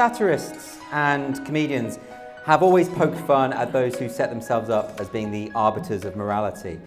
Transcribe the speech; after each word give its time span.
Satirists 0.00 0.78
and 0.92 1.44
comedians 1.44 1.98
have 2.46 2.62
always 2.62 2.88
poked 2.88 3.18
fun 3.26 3.52
at 3.52 3.70
those 3.70 3.94
who 3.96 4.08
set 4.08 4.30
themselves 4.30 4.70
up 4.70 4.98
as 4.98 5.10
being 5.10 5.30
the 5.30 5.52
arbiters 5.54 6.06
of 6.06 6.16
morality. 6.16 6.80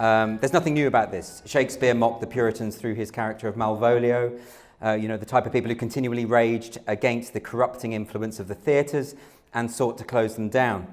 Um, 0.00 0.38
there's 0.38 0.52
nothing 0.52 0.74
new 0.74 0.88
about 0.88 1.12
this. 1.12 1.42
Shakespeare 1.46 1.94
mocked 1.94 2.22
the 2.22 2.26
Puritans 2.26 2.74
through 2.74 2.94
his 2.94 3.12
character 3.12 3.46
of 3.46 3.54
Malvolio, 3.54 4.36
uh, 4.84 4.94
you 4.94 5.06
know, 5.06 5.16
the 5.16 5.24
type 5.24 5.46
of 5.46 5.52
people 5.52 5.68
who 5.68 5.76
continually 5.76 6.24
raged 6.24 6.78
against 6.88 7.34
the 7.34 7.40
corrupting 7.40 7.92
influence 7.92 8.40
of 8.40 8.48
the 8.48 8.56
theatres 8.56 9.14
and 9.54 9.70
sought 9.70 9.96
to 9.98 10.04
close 10.04 10.34
them 10.34 10.48
down. 10.48 10.92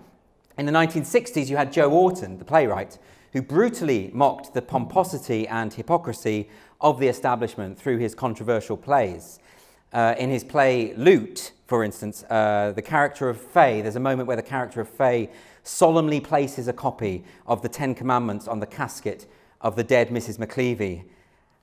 In 0.59 0.67
the 0.67 0.71
1960s, 0.71 1.49
you 1.49 1.57
had 1.57 1.73
Joe 1.73 1.89
Orton, 1.89 2.37
the 2.37 2.45
playwright, 2.45 2.99
who 3.31 3.41
brutally 3.41 4.11
mocked 4.13 4.53
the 4.53 4.61
pomposity 4.61 5.47
and 5.47 5.73
hypocrisy 5.73 6.51
of 6.81 6.99
the 6.99 7.07
establishment 7.07 7.79
through 7.79 7.97
his 7.97 8.13
controversial 8.13 8.77
plays. 8.77 9.39
Uh, 9.93 10.15
in 10.17 10.31
his 10.31 10.43
play 10.43 10.91
Loot, 10.95 11.51
for 11.67 11.83
instance, 11.83 12.23
uh, 12.23 12.73
the 12.75 12.81
character 12.81 13.29
of 13.29 13.39
Fay, 13.39 13.81
there's 13.81 13.95
a 13.95 13.99
moment 13.99 14.27
where 14.27 14.35
the 14.35 14.41
character 14.41 14.81
of 14.81 14.89
Fay 14.89 15.29
solemnly 15.61 16.19
places 16.19 16.67
a 16.67 16.73
copy 16.73 17.23
of 17.45 17.61
the 17.61 17.69
Ten 17.69 17.93
Commandments 17.93 18.47
on 18.47 18.59
the 18.59 18.65
casket 18.65 19.27
of 19.61 19.75
the 19.75 19.83
dead 19.83 20.09
Mrs. 20.09 20.39
McLeavy. 20.39 21.03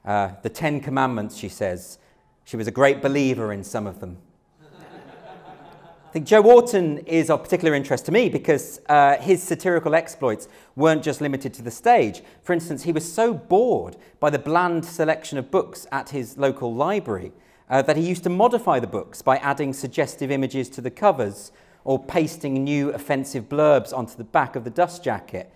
Uh, 0.04 0.30
the 0.42 0.48
Ten 0.48 0.80
Commandments, 0.80 1.36
she 1.36 1.48
says. 1.48 1.98
She 2.44 2.56
was 2.56 2.68
a 2.68 2.70
great 2.70 3.02
believer 3.02 3.52
in 3.52 3.64
some 3.64 3.86
of 3.86 3.98
them. 3.98 4.18
I 4.62 6.12
think 6.12 6.26
Joe 6.26 6.42
Orton 6.42 6.98
is 6.98 7.30
of 7.30 7.42
particular 7.42 7.74
interest 7.74 8.06
to 8.06 8.12
me 8.12 8.28
because 8.28 8.80
uh, 8.88 9.16
his 9.18 9.42
satirical 9.42 9.94
exploits 9.94 10.48
weren't 10.74 11.04
just 11.04 11.20
limited 11.20 11.52
to 11.54 11.62
the 11.62 11.70
stage. 11.70 12.22
For 12.42 12.52
instance, 12.52 12.82
he 12.82 12.92
was 12.92 13.12
so 13.12 13.32
bored 13.34 13.96
by 14.18 14.30
the 14.30 14.38
bland 14.38 14.84
selection 14.84 15.38
of 15.38 15.50
books 15.50 15.86
at 15.92 16.10
his 16.10 16.36
local 16.36 16.74
library 16.74 17.32
uh, 17.70 17.80
that 17.82 17.96
he 17.96 18.06
used 18.06 18.24
to 18.24 18.30
modify 18.30 18.80
the 18.80 18.86
books 18.86 19.22
by 19.22 19.36
adding 19.38 19.72
suggestive 19.72 20.30
images 20.30 20.68
to 20.68 20.80
the 20.80 20.90
covers 20.90 21.52
or 21.84 22.02
pasting 22.02 22.62
new 22.64 22.90
offensive 22.90 23.48
blurbs 23.48 23.96
onto 23.96 24.16
the 24.16 24.24
back 24.24 24.56
of 24.56 24.64
the 24.64 24.70
dust 24.70 25.02
jacket. 25.02 25.50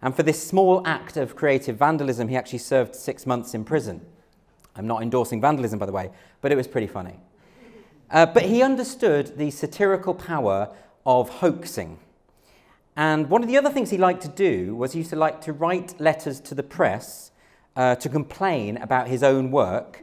And 0.00 0.14
for 0.14 0.22
this 0.22 0.44
small 0.44 0.84
act 0.86 1.16
of 1.16 1.36
creative 1.36 1.76
vandalism, 1.76 2.28
he 2.28 2.36
actually 2.36 2.58
served 2.58 2.94
six 2.94 3.26
months 3.26 3.54
in 3.54 3.64
prison. 3.64 4.00
I'm 4.74 4.86
not 4.86 5.02
endorsing 5.02 5.40
vandalism, 5.40 5.78
by 5.78 5.86
the 5.86 5.92
way, 5.92 6.10
but 6.40 6.50
it 6.50 6.56
was 6.56 6.66
pretty 6.66 6.86
funny. 6.86 7.18
Uh, 8.10 8.24
but 8.24 8.44
he 8.44 8.62
understood 8.62 9.36
the 9.36 9.50
satirical 9.50 10.14
power 10.14 10.74
of 11.04 11.28
hoaxing. 11.28 11.98
And 12.96 13.28
one 13.28 13.42
of 13.42 13.48
the 13.48 13.58
other 13.58 13.70
things 13.70 13.90
he 13.90 13.98
liked 13.98 14.22
to 14.22 14.28
do 14.28 14.74
was 14.74 14.92
he 14.92 15.00
used 15.00 15.10
to 15.10 15.16
like 15.16 15.40
to 15.42 15.52
write 15.52 16.00
letters 16.00 16.40
to 16.40 16.54
the 16.54 16.62
press 16.62 17.30
uh, 17.76 17.96
to 17.96 18.08
complain 18.08 18.76
about 18.78 19.08
his 19.08 19.22
own 19.22 19.50
work 19.50 20.02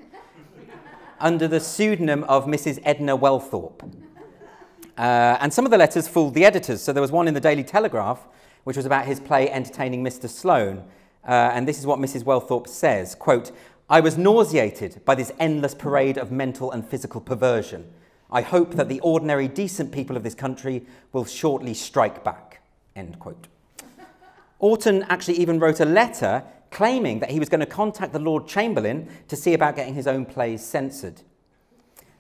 under 1.26 1.48
the 1.48 1.60
pseudonym 1.60 2.24
of 2.26 2.46
Mrs. 2.46 2.80
Edna 2.84 3.18
Welthorpe. 3.18 3.82
Uh, 4.96 5.38
and 5.42 5.52
some 5.52 5.66
of 5.66 5.72
the 5.72 5.78
letters 5.78 6.08
fooled 6.08 6.36
the 6.36 6.46
editors. 6.46 6.84
So 6.84 6.94
there 6.94 7.02
was 7.02 7.12
one 7.12 7.28
in 7.28 7.34
the 7.34 7.40
Daily 7.40 7.64
Telegraph, 7.64 8.28
which 8.64 8.78
was 8.78 8.86
about 8.86 9.06
his 9.08 9.20
play 9.20 9.50
Entertaining 9.50 10.04
Mr. 10.04 10.30
Sloane. 10.30 10.84
Uh, 11.28 11.50
and 11.52 11.68
this 11.68 11.80
is 11.80 11.88
what 11.88 11.98
Mrs. 11.98 12.24
Welthorpe 12.24 12.68
says, 12.68 13.16
quote, 13.16 13.52
I 13.90 14.02
was 14.02 14.20
nauseated 14.20 15.04
by 15.04 15.16
this 15.16 15.32
endless 15.40 15.74
parade 15.74 16.20
of 16.20 16.32
mental 16.32 16.72
and 16.72 16.88
physical 16.88 17.22
perversion. 17.22 17.92
I 18.30 18.42
hope 18.42 18.76
that 18.76 18.88
the 18.88 19.00
ordinary 19.00 19.48
decent 19.48 19.92
people 19.92 20.16
of 20.16 20.22
this 20.22 20.36
country 20.36 20.86
will 21.12 21.26
shortly 21.26 21.74
strike 21.74 22.24
back. 22.24 22.62
End 22.96 23.18
quote. 23.18 23.48
Orton 24.60 25.02
actually 25.10 25.40
even 25.40 25.60
wrote 25.60 25.80
a 25.80 25.86
letter 25.86 26.44
claiming 26.76 27.20
that 27.20 27.32
he 27.32 27.40
was 27.40 27.48
going 27.48 27.62
to 27.62 27.66
contact 27.66 28.12
the 28.12 28.20
Lord 28.20 28.50
Chamberlain 28.50 29.08
to 29.30 29.38
see 29.38 29.54
about 29.54 29.78
getting 29.78 29.94
his 29.94 30.08
own 30.08 30.26
plays 30.26 30.62
censored. 30.62 31.22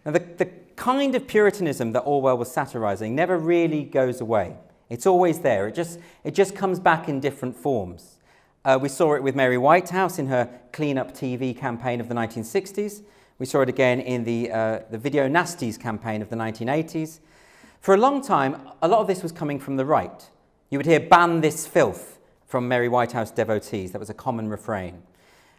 Now, 0.05 0.13
the, 0.13 0.19
the 0.19 0.49
kind 0.77 1.13
of 1.13 1.27
Puritanism 1.27 1.91
that 1.91 2.03
Orwell 2.03 2.37
was 2.37 2.49
satirizing 2.49 3.13
never 3.13 3.37
really 3.37 3.83
goes 3.83 4.21
away. 4.21 4.55
It's 4.89 5.05
always 5.05 5.39
there. 5.39 5.67
It 5.67 5.75
just, 5.75 5.99
it 6.23 6.33
just 6.33 6.55
comes 6.55 6.79
back 6.79 7.09
in 7.09 7.19
different 7.19 7.57
forms. 7.57 8.15
Uh, 8.63 8.79
we 8.81 8.87
saw 8.87 9.15
it 9.15 9.23
with 9.23 9.35
Mary 9.35 9.57
Whitehouse 9.57 10.19
in 10.19 10.27
her 10.27 10.49
Clean 10.71 10.97
Up 10.97 11.11
TV 11.11 11.55
campaign 11.55 11.99
of 11.99 12.07
the 12.07 12.15
1960s. 12.15 13.03
We 13.39 13.45
saw 13.45 13.59
it 13.59 13.67
again 13.67 13.99
in 13.99 14.23
the, 14.23 14.53
uh, 14.53 14.79
the 14.89 14.97
Video 14.97 15.27
Nasties 15.27 15.77
campaign 15.77 16.21
of 16.21 16.29
the 16.29 16.37
1980s. 16.37 17.19
For 17.81 17.93
a 17.93 17.97
long 17.97 18.21
time, 18.21 18.61
a 18.81 18.87
lot 18.87 19.01
of 19.01 19.07
this 19.07 19.21
was 19.21 19.33
coming 19.33 19.59
from 19.59 19.75
the 19.75 19.83
right. 19.83 20.29
You 20.69 20.79
would 20.79 20.85
hear 20.85 21.01
ban 21.01 21.41
this 21.41 21.67
filth 21.67 22.14
from 22.55 22.69
Mary 22.69 22.87
Whitehouse 22.87 23.31
devotees. 23.31 23.91
That 23.91 23.99
was 23.99 24.09
a 24.09 24.13
common 24.13 24.47
refrain. 24.47 25.03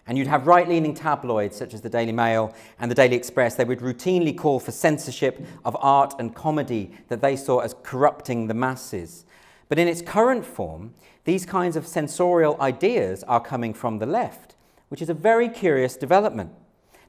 And 0.06 0.16
you'd 0.16 0.28
have 0.28 0.46
right 0.46 0.66
leaning 0.66 0.94
tabloids 0.94 1.54
such 1.54 1.74
as 1.74 1.82
the 1.82 1.90
Daily 1.90 2.10
Mail 2.10 2.54
and 2.80 2.90
the 2.90 2.94
Daily 2.94 3.14
Express. 3.14 3.54
They 3.54 3.66
would 3.66 3.80
routinely 3.80 4.34
call 4.34 4.60
for 4.60 4.72
censorship 4.72 5.44
of 5.66 5.76
art 5.78 6.14
and 6.18 6.34
comedy 6.34 6.92
that 7.08 7.20
they 7.20 7.36
saw 7.36 7.58
as 7.58 7.74
corrupting 7.82 8.46
the 8.46 8.54
masses. 8.54 9.26
But 9.68 9.78
in 9.78 9.88
its 9.88 10.00
current 10.00 10.46
form, 10.46 10.94
these 11.24 11.44
kinds 11.44 11.76
of 11.76 11.86
censorial 11.86 12.58
ideas 12.62 13.22
are 13.24 13.40
coming 13.40 13.74
from 13.74 13.98
the 13.98 14.06
left, 14.06 14.54
which 14.88 15.02
is 15.02 15.10
a 15.10 15.14
very 15.14 15.50
curious 15.50 15.98
development. 15.98 16.52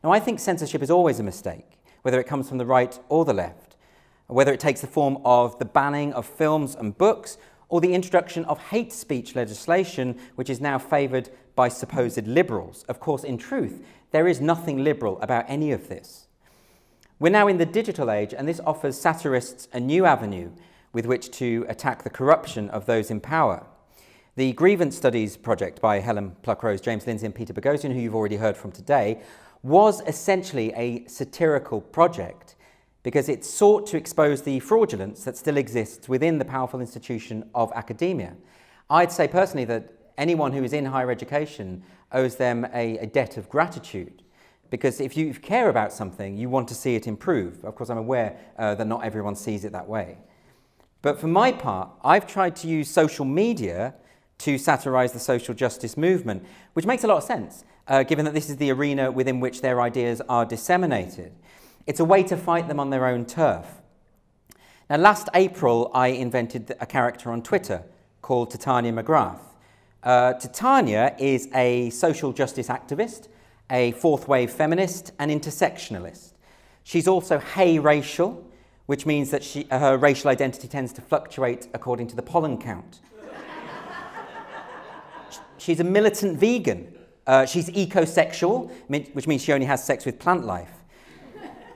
Now, 0.03 0.11
I 0.11 0.19
think 0.19 0.41
censorship 0.41 0.83
is 0.83 0.91
always 0.91 1.21
a 1.21 1.23
mistake, 1.23 1.79
whether 2.01 2.19
it 2.19 2.27
comes 2.27 2.49
from 2.49 2.57
the 2.57 2.65
right 2.65 2.99
or 3.07 3.23
the 3.23 3.33
left, 3.33 3.77
whether 4.27 4.51
it 4.51 4.59
takes 4.59 4.81
the 4.81 4.87
form 4.87 5.19
of 5.23 5.57
the 5.59 5.65
banning 5.65 6.11
of 6.11 6.25
films 6.25 6.75
and 6.75 6.97
books 6.97 7.37
or 7.69 7.81
the 7.81 7.94
introduction 7.94 8.45
of 8.45 8.59
hate 8.59 8.94
speech 8.94 9.35
legislation, 9.35 10.17
which 10.35 10.50
is 10.50 10.61
now 10.61 10.78
favoured 10.78 11.29
by 11.55 11.67
supposed 11.67 12.28
liberals. 12.28 12.83
Of 12.88 13.00
course, 13.00 13.23
in 13.23 13.38
truth, 13.38 13.83
there 14.11 14.28
is 14.28 14.39
nothing 14.39 14.83
liberal 14.83 15.19
about 15.22 15.45
any 15.47 15.72
of 15.72 15.89
this. 15.89 16.28
We're 17.19 17.29
now 17.29 17.47
in 17.47 17.57
the 17.57 17.66
digital 17.66 18.11
age, 18.11 18.33
and 18.33 18.47
this 18.47 18.61
offers 18.66 19.00
satirists 19.00 19.67
a 19.73 19.79
new 19.79 20.05
avenue 20.05 20.51
with 20.94 21.05
which 21.05 21.31
to 21.31 21.66
attack 21.67 22.03
the 22.03 22.09
corruption 22.09 22.69
of 22.69 22.85
those 22.85 23.11
in 23.11 23.19
power. 23.19 23.66
The 24.35 24.53
Grievance 24.53 24.95
Studies 24.95 25.35
project 25.35 25.81
by 25.81 25.99
Helen 25.99 26.35
Pluckrose, 26.44 26.81
James 26.81 27.07
Lindsay, 27.07 27.25
and 27.25 27.34
Peter 27.34 27.53
Boghossian, 27.53 27.91
who 27.91 27.99
you've 27.99 28.16
already 28.16 28.35
heard 28.35 28.55
from 28.55 28.72
today, 28.72 29.22
was 29.63 30.01
essentially 30.05 30.72
a 30.73 31.05
satirical 31.07 31.81
project 31.81 32.55
because 33.07 33.29
it 33.29 33.45
sought 33.45 33.88
to 33.88 33.95
expose 33.95 34.41
the 34.41 34.59
fraudulence 34.59 35.23
that 35.23 35.38
still 35.38 35.56
exists 35.56 36.09
within 36.09 36.40
the 36.40 36.44
powerful 36.44 36.81
institution 36.81 37.50
of 37.56 37.72
academia. 37.73 38.35
I'd 38.90 39.13
say 39.13 39.29
personally 39.29 39.63
that 39.63 39.94
anyone 40.18 40.51
who 40.51 40.62
is 40.62 40.73
in 40.73 40.84
higher 40.84 41.09
education 41.09 41.84
owes 42.12 42.35
them 42.35 42.67
a, 42.73 42.97
a 42.97 43.06
debt 43.06 43.38
of 43.38 43.47
gratitude. 43.47 44.23
Because 44.72 45.00
if 45.00 45.16
you 45.16 45.34
care 45.34 45.69
about 45.69 45.94
something, 45.94 46.38
you 46.38 46.50
want 46.50 46.67
to 46.67 46.75
see 46.75 46.96
it 46.96 47.07
improve. 47.07 47.63
Of 47.63 47.75
course, 47.75 47.90
I'm 47.90 47.97
aware 47.97 48.38
uh, 48.57 48.75
that 48.75 48.88
not 48.88 49.06
everyone 49.06 49.35
sees 49.38 49.63
it 49.63 49.72
that 49.72 49.88
way. 49.88 50.17
But 51.01 51.17
for 51.17 51.28
my 51.28 51.53
part, 51.53 51.90
I've 52.03 52.28
tried 52.28 52.57
to 52.57 52.67
use 52.67 52.90
social 52.90 53.23
media 53.23 53.94
to 54.40 54.57
satirize 54.57 55.13
the 55.13 55.19
social 55.19 55.53
justice 55.53 55.96
movement, 55.96 56.46
which 56.73 56.85
makes 56.85 57.06
a 57.06 57.07
lot 57.07 57.19
of 57.19 57.23
sense, 57.23 57.63
uh, 57.88 58.03
given 58.03 58.25
that 58.25 58.34
this 58.34 58.50
is 58.50 58.57
the 58.57 58.69
arena 58.69 59.09
within 59.09 59.40
which 59.40 59.62
their 59.62 59.79
ideas 59.79 60.22
are 60.28 60.44
disseminated. 60.46 61.31
It's 61.87 62.01
a 62.01 62.05
way 62.05 62.21
to 62.23 62.35
fight 62.35 62.67
them 62.67 62.81
on 62.81 62.89
their 62.89 63.05
own 63.05 63.25
turf. 63.25 63.65
Now, 64.89 64.97
last 64.97 65.29
April, 65.33 65.89
I 65.93 66.09
invented 66.09 66.75
a 66.81 66.85
character 66.85 67.31
on 67.31 67.41
Twitter 67.41 67.81
called 68.21 68.51
Titania 68.51 68.91
McGrath. 68.91 69.39
Uh, 70.03 70.33
Titania 70.33 71.15
is 71.17 71.47
a 71.55 71.89
social 71.91 72.33
justice 72.33 72.67
activist, 72.67 73.29
a 73.69 73.93
fourth 73.93 74.27
wave 74.27 74.51
feminist, 74.51 75.13
and 75.17 75.31
intersectionalist. 75.31 76.33
She's 76.83 77.07
also 77.07 77.39
hay 77.39 77.79
racial, 77.79 78.45
which 78.87 79.05
means 79.05 79.31
that 79.31 79.41
she, 79.41 79.65
her 79.71 79.97
racial 79.97 80.29
identity 80.29 80.67
tends 80.67 80.91
to 80.93 81.01
fluctuate 81.01 81.69
according 81.73 82.07
to 82.07 82.17
the 82.17 82.21
pollen 82.21 82.57
count. 82.57 82.99
she's 85.57 85.79
a 85.79 85.85
militant 85.85 86.37
vegan. 86.37 86.93
Uh, 87.25 87.45
she's 87.45 87.69
ecosexual, 87.69 88.69
which 89.13 89.27
means 89.27 89.41
she 89.41 89.53
only 89.53 89.65
has 89.65 89.81
sex 89.81 90.05
with 90.05 90.19
plant 90.19 90.45
life. 90.45 90.72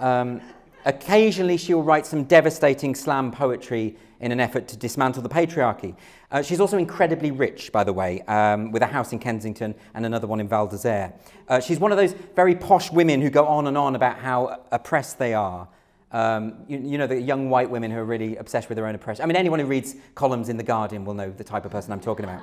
Um, 0.01 0.41
occasionally, 0.85 1.57
she'll 1.57 1.83
write 1.83 2.05
some 2.05 2.23
devastating 2.23 2.95
slam 2.95 3.31
poetry 3.31 3.95
in 4.19 4.31
an 4.31 4.39
effort 4.39 4.67
to 4.67 4.77
dismantle 4.77 5.23
the 5.23 5.29
patriarchy. 5.29 5.95
Uh, 6.31 6.41
she's 6.41 6.59
also 6.59 6.77
incredibly 6.77 7.31
rich, 7.31 7.71
by 7.71 7.83
the 7.83 7.93
way, 7.93 8.21
um, 8.21 8.71
with 8.71 8.81
a 8.81 8.87
house 8.87 9.11
in 9.13 9.19
Kensington 9.19 9.75
and 9.93 10.05
another 10.05 10.27
one 10.27 10.39
in 10.39 10.47
Val 10.47 10.67
d'Isere. 10.67 11.13
Uh, 11.47 11.59
she's 11.59 11.79
one 11.79 11.91
of 11.91 11.97
those 11.97 12.13
very 12.35 12.55
posh 12.55 12.91
women 12.91 13.21
who 13.21 13.29
go 13.29 13.45
on 13.45 13.67
and 13.67 13.77
on 13.77 13.95
about 13.95 14.17
how 14.17 14.61
oppressed 14.71 15.19
they 15.19 15.33
are. 15.33 15.67
Um, 16.11 16.65
you, 16.67 16.79
you, 16.79 16.97
know, 16.97 17.07
the 17.07 17.19
young 17.19 17.49
white 17.49 17.69
women 17.69 17.89
who 17.89 17.97
are 17.97 18.05
really 18.05 18.35
obsessed 18.35 18.69
with 18.69 18.75
their 18.75 18.85
own 18.85 18.95
oppression. 18.95 19.23
I 19.23 19.25
mean, 19.27 19.37
anyone 19.37 19.59
who 19.59 19.65
reads 19.65 19.95
columns 20.13 20.49
in 20.49 20.57
The 20.57 20.63
Guardian 20.63 21.05
will 21.05 21.13
know 21.13 21.31
the 21.31 21.43
type 21.43 21.65
of 21.65 21.71
person 21.71 21.93
I'm 21.93 22.01
talking 22.01 22.25
about. 22.25 22.41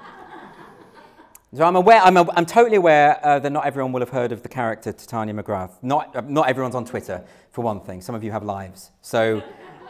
So 1.54 1.64
I'm 1.64 1.76
aware, 1.76 2.00
I'm, 2.02 2.16
I'm 2.16 2.46
totally 2.46 2.76
aware 2.76 3.18
uh, 3.24 3.38
that 3.38 3.50
not 3.50 3.64
everyone 3.64 3.92
will 3.92 4.00
have 4.00 4.10
heard 4.10 4.32
of 4.32 4.42
the 4.42 4.48
character 4.48 4.92
Titania 4.92 5.34
McGrath. 5.34 5.72
Not, 5.82 6.14
uh, 6.14 6.20
not 6.20 6.48
everyone's 6.48 6.74
on 6.74 6.84
Twitter, 6.84 7.24
for 7.50 7.62
one 7.62 7.80
thing. 7.80 8.00
Some 8.02 8.14
of 8.14 8.22
you 8.22 8.30
have 8.32 8.42
lives. 8.42 8.90
So 9.00 9.42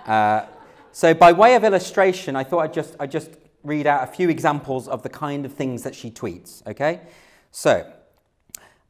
uh, 0.06 0.46
so, 0.92 1.14
by 1.14 1.32
way 1.32 1.54
of 1.54 1.64
illustration, 1.64 2.34
I 2.34 2.42
thought 2.44 2.60
I'd 2.60 2.72
just, 2.72 2.96
I'd 2.98 3.10
just 3.10 3.30
read 3.62 3.86
out 3.86 4.02
a 4.02 4.06
few 4.10 4.30
examples 4.30 4.88
of 4.88 5.02
the 5.02 5.08
kind 5.08 5.44
of 5.44 5.52
things 5.52 5.82
that 5.82 5.94
she 5.94 6.10
tweets, 6.10 6.66
okay? 6.66 7.02
So, 7.50 7.88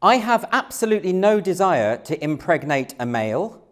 I 0.00 0.14
have 0.16 0.48
absolutely 0.52 1.12
no 1.12 1.40
desire 1.40 1.98
to 1.98 2.22
impregnate 2.22 2.94
a 2.98 3.04
male, 3.04 3.62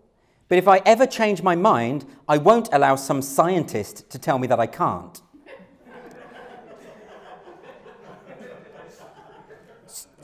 But 0.49 0.59
if 0.59 0.69
I 0.69 0.79
ever 0.87 1.07
change 1.07 1.43
my 1.43 1.57
mind, 1.57 2.05
I 2.29 2.39
won't 2.39 2.69
allow 2.73 2.97
some 2.97 3.21
scientist 3.21 4.09
to 4.11 4.19
tell 4.19 4.39
me 4.39 4.47
that 4.47 4.61
I 4.61 4.67
can't. 4.67 5.21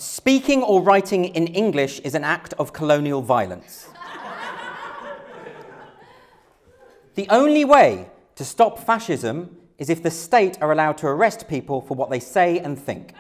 Speaking 0.03 0.65
or 0.65 0.83
writing 0.83 1.27
in 1.27 1.47
English 1.47 2.01
is 2.01 2.17
an 2.17 2.25
act 2.25 2.55
of 2.59 2.73
colonial 2.73 3.23
violence. 3.23 3.87
the 7.15 7.29
only 7.29 7.65
way 7.65 8.11
to 8.35 8.45
stop 8.45 8.81
fascism 8.81 9.57
is 9.79 9.89
if 9.89 10.03
the 10.03 10.11
state 10.11 10.61
are 10.61 10.73
allowed 10.73 10.99
to 10.99 11.07
arrest 11.07 11.47
people 11.47 11.81
for 11.81 11.95
what 11.95 12.11
they 12.11 12.19
say 12.19 12.59
and 12.59 12.77
think. 12.77 13.15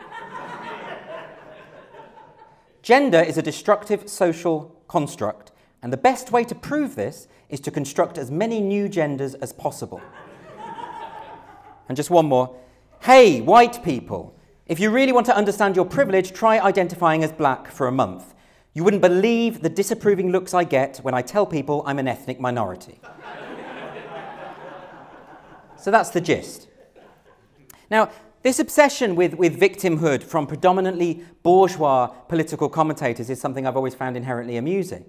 Gender 2.83 3.21
is 3.21 3.39
a 3.39 3.43
destructive 3.43 4.09
social 4.09 4.75
construct, 4.89 5.53
and 5.83 5.93
the 5.93 5.97
best 5.97 6.33
way 6.33 6.43
to 6.43 6.55
prove 6.55 6.97
this 6.97 7.29
is 7.49 7.61
to 7.61 7.71
construct 7.71 8.19
as 8.19 8.29
many 8.29 8.61
new 8.61 8.89
genders 8.89 9.35
as 9.35 9.53
possible. 9.53 10.01
and 11.89 11.97
just 11.97 12.11
one 12.11 12.27
more. 12.27 12.57
Hey, 13.03 13.41
white 13.41 13.85
people, 13.85 14.35
if 14.73 14.81
you 14.81 14.89
really 14.89 15.13
want 15.13 15.27
to 15.27 15.37
understand 15.37 15.77
your 15.77 15.85
privilege, 15.85 16.33
try 16.33 16.59
identifying 16.59 17.23
as 17.23 17.31
black 17.31 17.71
for 17.71 17.89
a 17.89 17.93
month. 17.93 18.33
You 18.73 18.83
wouldn't 18.85 19.03
believe 19.03 19.61
the 19.61 19.69
disapproving 19.69 20.33
looks 20.33 20.55
I 20.55 20.65
get 20.65 20.97
when 21.03 21.13
I 21.13 21.21
tell 21.21 21.45
people 21.45 21.83
I'm 21.85 21.99
an 21.99 22.09
ethnic 22.09 22.41
minority. 22.41 22.99
so 25.77 25.91
that's 25.91 26.09
the 26.09 26.23
gist. 26.23 26.69
Now, 27.91 28.09
this 28.41 28.59
obsession 28.59 29.15
with, 29.15 29.35
with 29.35 29.61
victimhood 29.61 30.23
from 30.23 30.47
predominantly 30.47 31.23
bourgeois 31.43 32.07
political 32.07 32.71
commentators 32.71 33.29
is 33.29 33.39
something 33.39 33.67
I've 33.67 33.77
always 33.77 33.95
found 33.95 34.17
inherently 34.17 34.57
amusing. 34.57 35.05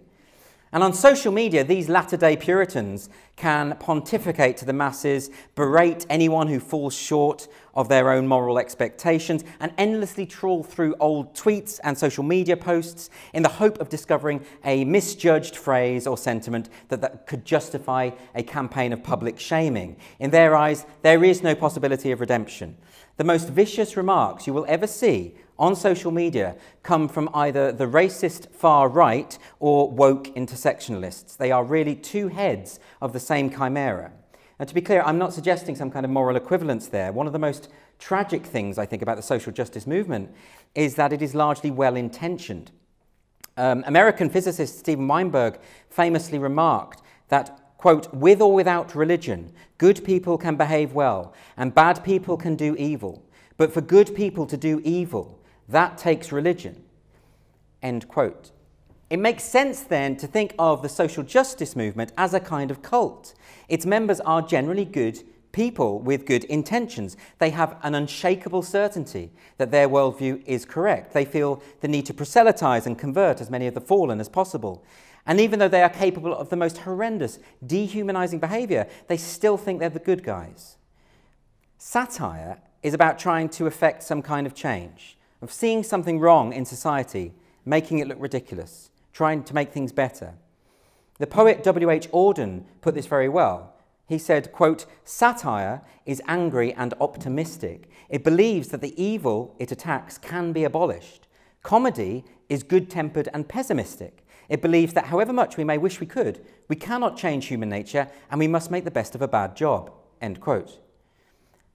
And 0.74 0.84
on 0.84 0.92
social 0.92 1.32
media, 1.32 1.64
these 1.64 1.88
latter 1.88 2.18
day 2.18 2.36
Puritans 2.36 3.08
can 3.36 3.78
pontificate 3.78 4.58
to 4.58 4.66
the 4.66 4.74
masses, 4.74 5.30
berate 5.54 6.04
anyone 6.10 6.48
who 6.48 6.60
falls 6.60 6.96
short 6.96 7.48
of 7.76 7.90
their 7.90 8.10
own 8.10 8.28
moral 8.28 8.58
expectations, 8.58 9.44
and 9.60 9.72
endlessly 9.78 10.26
trawl 10.26 10.64
through 10.64 10.96
old 11.00 11.36
tweets 11.36 11.80
and 11.84 11.96
social 11.96 12.24
media 12.24 12.58
posts 12.58 13.12
in 13.34 13.44
the 13.44 13.50
hope 13.50 13.80
of 13.80 13.90
discovering 13.90 14.44
a 14.66 14.84
misjudged 14.84 15.56
phrase 15.56 16.08
or 16.08 16.18
sentiment 16.18 16.70
that, 16.90 17.02
that 17.02 17.28
could 17.28 17.46
justify 17.46 18.10
a 18.34 18.42
campaign 18.42 18.92
of 18.94 19.04
public 19.04 19.40
shaming. 19.40 19.96
In 20.18 20.32
their 20.32 20.56
eyes, 20.56 20.88
there 21.04 21.24
is 21.24 21.44
no 21.44 21.54
possibility 21.54 22.12
of 22.12 22.20
redemption. 22.20 22.78
The 23.18 23.24
most 23.24 23.48
vicious 23.50 23.96
remarks 23.96 24.48
you 24.48 24.54
will 24.54 24.66
ever 24.68 24.88
see 24.88 25.36
on 25.58 25.76
social 25.76 26.12
media 26.12 26.56
come 26.82 27.08
from 27.08 27.30
either 27.34 27.72
the 27.72 27.86
racist 27.86 28.52
far 28.52 28.90
right 28.90 29.38
or 29.60 29.90
woke 29.90 30.26
intersectionalists. 30.36 31.38
They 31.38 31.52
are 31.52 31.64
really 31.64 31.96
two 31.96 32.28
heads 32.28 32.80
of 33.02 33.14
the 33.14 33.20
same 33.20 33.50
chimera. 33.50 34.12
And 34.60 34.68
to 34.68 34.76
be 34.76 34.82
clear, 34.82 35.02
I'm 35.02 35.18
not 35.18 35.34
suggesting 35.34 35.76
some 35.76 35.92
kind 35.92 36.06
of 36.06 36.12
moral 36.12 36.36
equivalence 36.36 36.88
there. 36.88 37.12
One 37.12 37.28
of 37.28 37.34
the 37.34 37.40
most 37.40 37.70
tragic 38.00 38.46
things 38.46 38.78
I 38.78 38.86
think 38.86 39.02
about 39.02 39.18
the 39.18 39.24
social 39.24 39.52
justice 39.52 39.88
movement 39.88 40.34
is 40.76 40.96
that 40.96 41.14
it 41.14 41.22
is 41.22 41.36
largely 41.36 41.72
well 41.72 41.96
intentioned. 41.96 42.72
Um, 43.58 43.84
American 43.86 44.30
physicist 44.30 44.80
Steven 44.80 45.08
Weinberg 45.08 45.60
famously 45.90 46.40
remarked 46.40 47.02
that 47.30 47.60
Quote, 47.84 48.14
with 48.14 48.42
or 48.42 48.54
without 48.54 48.96
religion, 48.96 49.52
good 49.78 50.06
people 50.06 50.38
can 50.38 50.56
behave 50.56 50.94
well, 50.94 51.34
and 51.58 51.76
bad 51.76 52.02
people 52.02 52.38
can 52.38 52.56
do 52.56 52.78
evil. 52.78 53.22
But 53.58 53.74
for 53.74 53.82
good 53.82 54.16
people 54.16 54.46
to 54.46 54.56
do 54.56 54.80
evil, 54.86 55.43
that 55.70 55.98
takes 55.98 56.32
religion. 56.32 56.84
End 57.82 58.08
quote. 58.08 58.52
It 59.10 59.18
makes 59.18 59.44
sense 59.44 59.82
then 59.82 60.18
to 60.18 60.28
think 60.28 60.56
of 60.58 60.82
the 60.82 60.90
social 60.90 61.24
justice 61.24 61.76
movement 61.76 62.12
as 62.18 62.34
a 62.34 62.40
kind 62.40 62.72
of 62.72 62.82
cult. 62.82 63.34
Its 63.70 63.86
members 63.86 64.20
are 64.22 64.42
generally 64.42 64.86
good 64.86 65.24
people 65.52 66.00
with 66.00 66.26
good 66.26 66.44
intentions. 66.46 67.16
They 67.38 67.52
have 67.52 67.78
an 67.84 67.94
unshakable 67.96 68.64
certainty 68.64 69.32
that 69.58 69.72
their 69.72 69.88
worldview 69.88 70.44
is 70.46 70.66
correct. 70.66 71.14
They 71.14 71.26
feel 71.26 71.62
the 71.82 71.88
need 71.88 72.08
to 72.08 72.14
proselytize 72.14 72.88
and 72.88 72.98
convert 72.98 73.40
as 73.40 73.52
many 73.52 73.68
of 73.68 73.76
the 73.76 73.82
fallen 73.82 74.20
as 74.20 74.30
possible. 74.30 74.84
And 75.26 75.40
even 75.40 75.60
though 75.60 75.70
they 75.70 75.84
are 75.84 75.90
capable 75.90 76.36
of 76.36 76.50
the 76.50 76.56
most 76.56 76.80
horrendous, 76.80 77.40
dehumanizing 77.66 78.40
behavior, 78.40 78.88
they 79.08 79.18
still 79.18 79.58
think 79.58 79.80
they're 79.80 79.90
the 79.90 80.00
good 80.00 80.24
guys. 80.24 80.78
Satire 81.78 82.60
is 82.82 82.94
about 82.94 83.20
trying 83.20 83.48
to 83.50 83.68
effect 83.68 84.04
some 84.04 84.22
kind 84.22 84.48
of 84.48 84.54
change, 84.54 85.18
of 85.44 85.52
seeing 85.52 85.84
something 85.84 86.20
wrong 86.20 86.54
in 86.54 86.64
society, 86.64 87.34
making 87.66 88.00
it 88.00 88.08
look 88.08 88.18
ridiculous, 88.20 88.90
trying 89.12 89.44
to 89.44 89.54
make 89.54 89.74
things 89.74 89.92
better. 89.92 90.36
The 91.20 91.28
poet 91.28 91.64
W.H. 91.64 92.10
Auden 92.12 92.64
put 92.82 92.96
this 92.96 93.08
very 93.08 93.28
well. 93.28 93.74
He 94.08 94.18
said, 94.18 94.54
quote, 94.54 94.86
Satire 95.04 95.82
is 96.06 96.22
angry 96.28 96.74
and 96.74 96.94
optimistic. 97.02 97.90
It 98.10 98.24
believes 98.24 98.70
that 98.70 98.82
the 98.82 99.02
evil 99.02 99.54
it 99.60 99.72
attacks 99.72 100.18
can 100.18 100.54
be 100.54 100.64
abolished. 100.64 101.28
Comedy 101.62 102.24
is 102.48 102.64
good 102.64 102.90
tempered 102.90 103.28
and 103.34 103.48
pessimistic. 103.48 104.26
It 104.48 104.62
believes 104.62 104.94
that 104.94 105.08
however 105.08 105.34
much 105.34 105.58
we 105.58 105.64
may 105.64 105.78
wish 105.78 106.00
we 106.00 106.06
could, 106.06 106.46
we 106.70 106.76
cannot 106.76 107.18
change 107.18 107.48
human 107.48 107.70
nature 107.70 108.08
and 108.32 108.40
we 108.40 108.48
must 108.48 108.72
make 108.72 108.86
the 108.86 108.92
best 108.92 109.14
of 109.14 109.22
a 109.22 109.28
bad 109.28 109.56
job. 109.56 109.92
End 110.22 110.40
quote. 110.40 110.80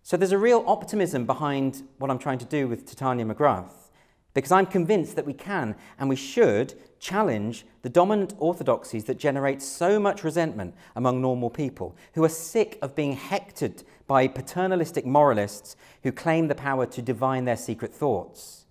So 0.09 0.17
there's 0.17 0.33
a 0.33 0.39
real 0.39 0.65
optimism 0.67 1.27
behind 1.27 1.83
what 1.99 2.11
I'm 2.11 2.19
trying 2.19 2.39
to 2.39 2.47
do 2.47 2.67
with 2.67 2.87
Titania 2.87 3.27
McGrath, 3.27 3.91
because 4.33 4.51
I'm 4.51 4.65
convinced 4.65 5.17
that 5.17 5.27
we 5.27 5.35
can 5.35 5.77
and 5.99 6.09
we 6.09 6.17
should 6.17 6.73
challenge 6.99 7.67
the 7.83 7.91
dominant 7.91 8.33
orthodoxies 8.39 9.05
that 9.05 9.19
generate 9.19 9.61
so 9.61 10.01
much 10.01 10.25
resentment 10.25 10.75
among 10.97 11.21
normal 11.21 11.51
people 11.51 11.95
who 12.15 12.25
are 12.25 12.31
sick 12.31 12.79
of 12.81 12.95
being 12.95 13.17
hectored 13.17 13.83
by 14.07 14.27
paternalistic 14.27 15.05
moralists 15.05 15.77
who 16.03 16.11
claim 16.11 16.49
the 16.49 16.55
power 16.55 16.87
to 16.87 17.03
divine 17.03 17.45
their 17.45 17.55
secret 17.55 17.95
thoughts. 17.95 18.65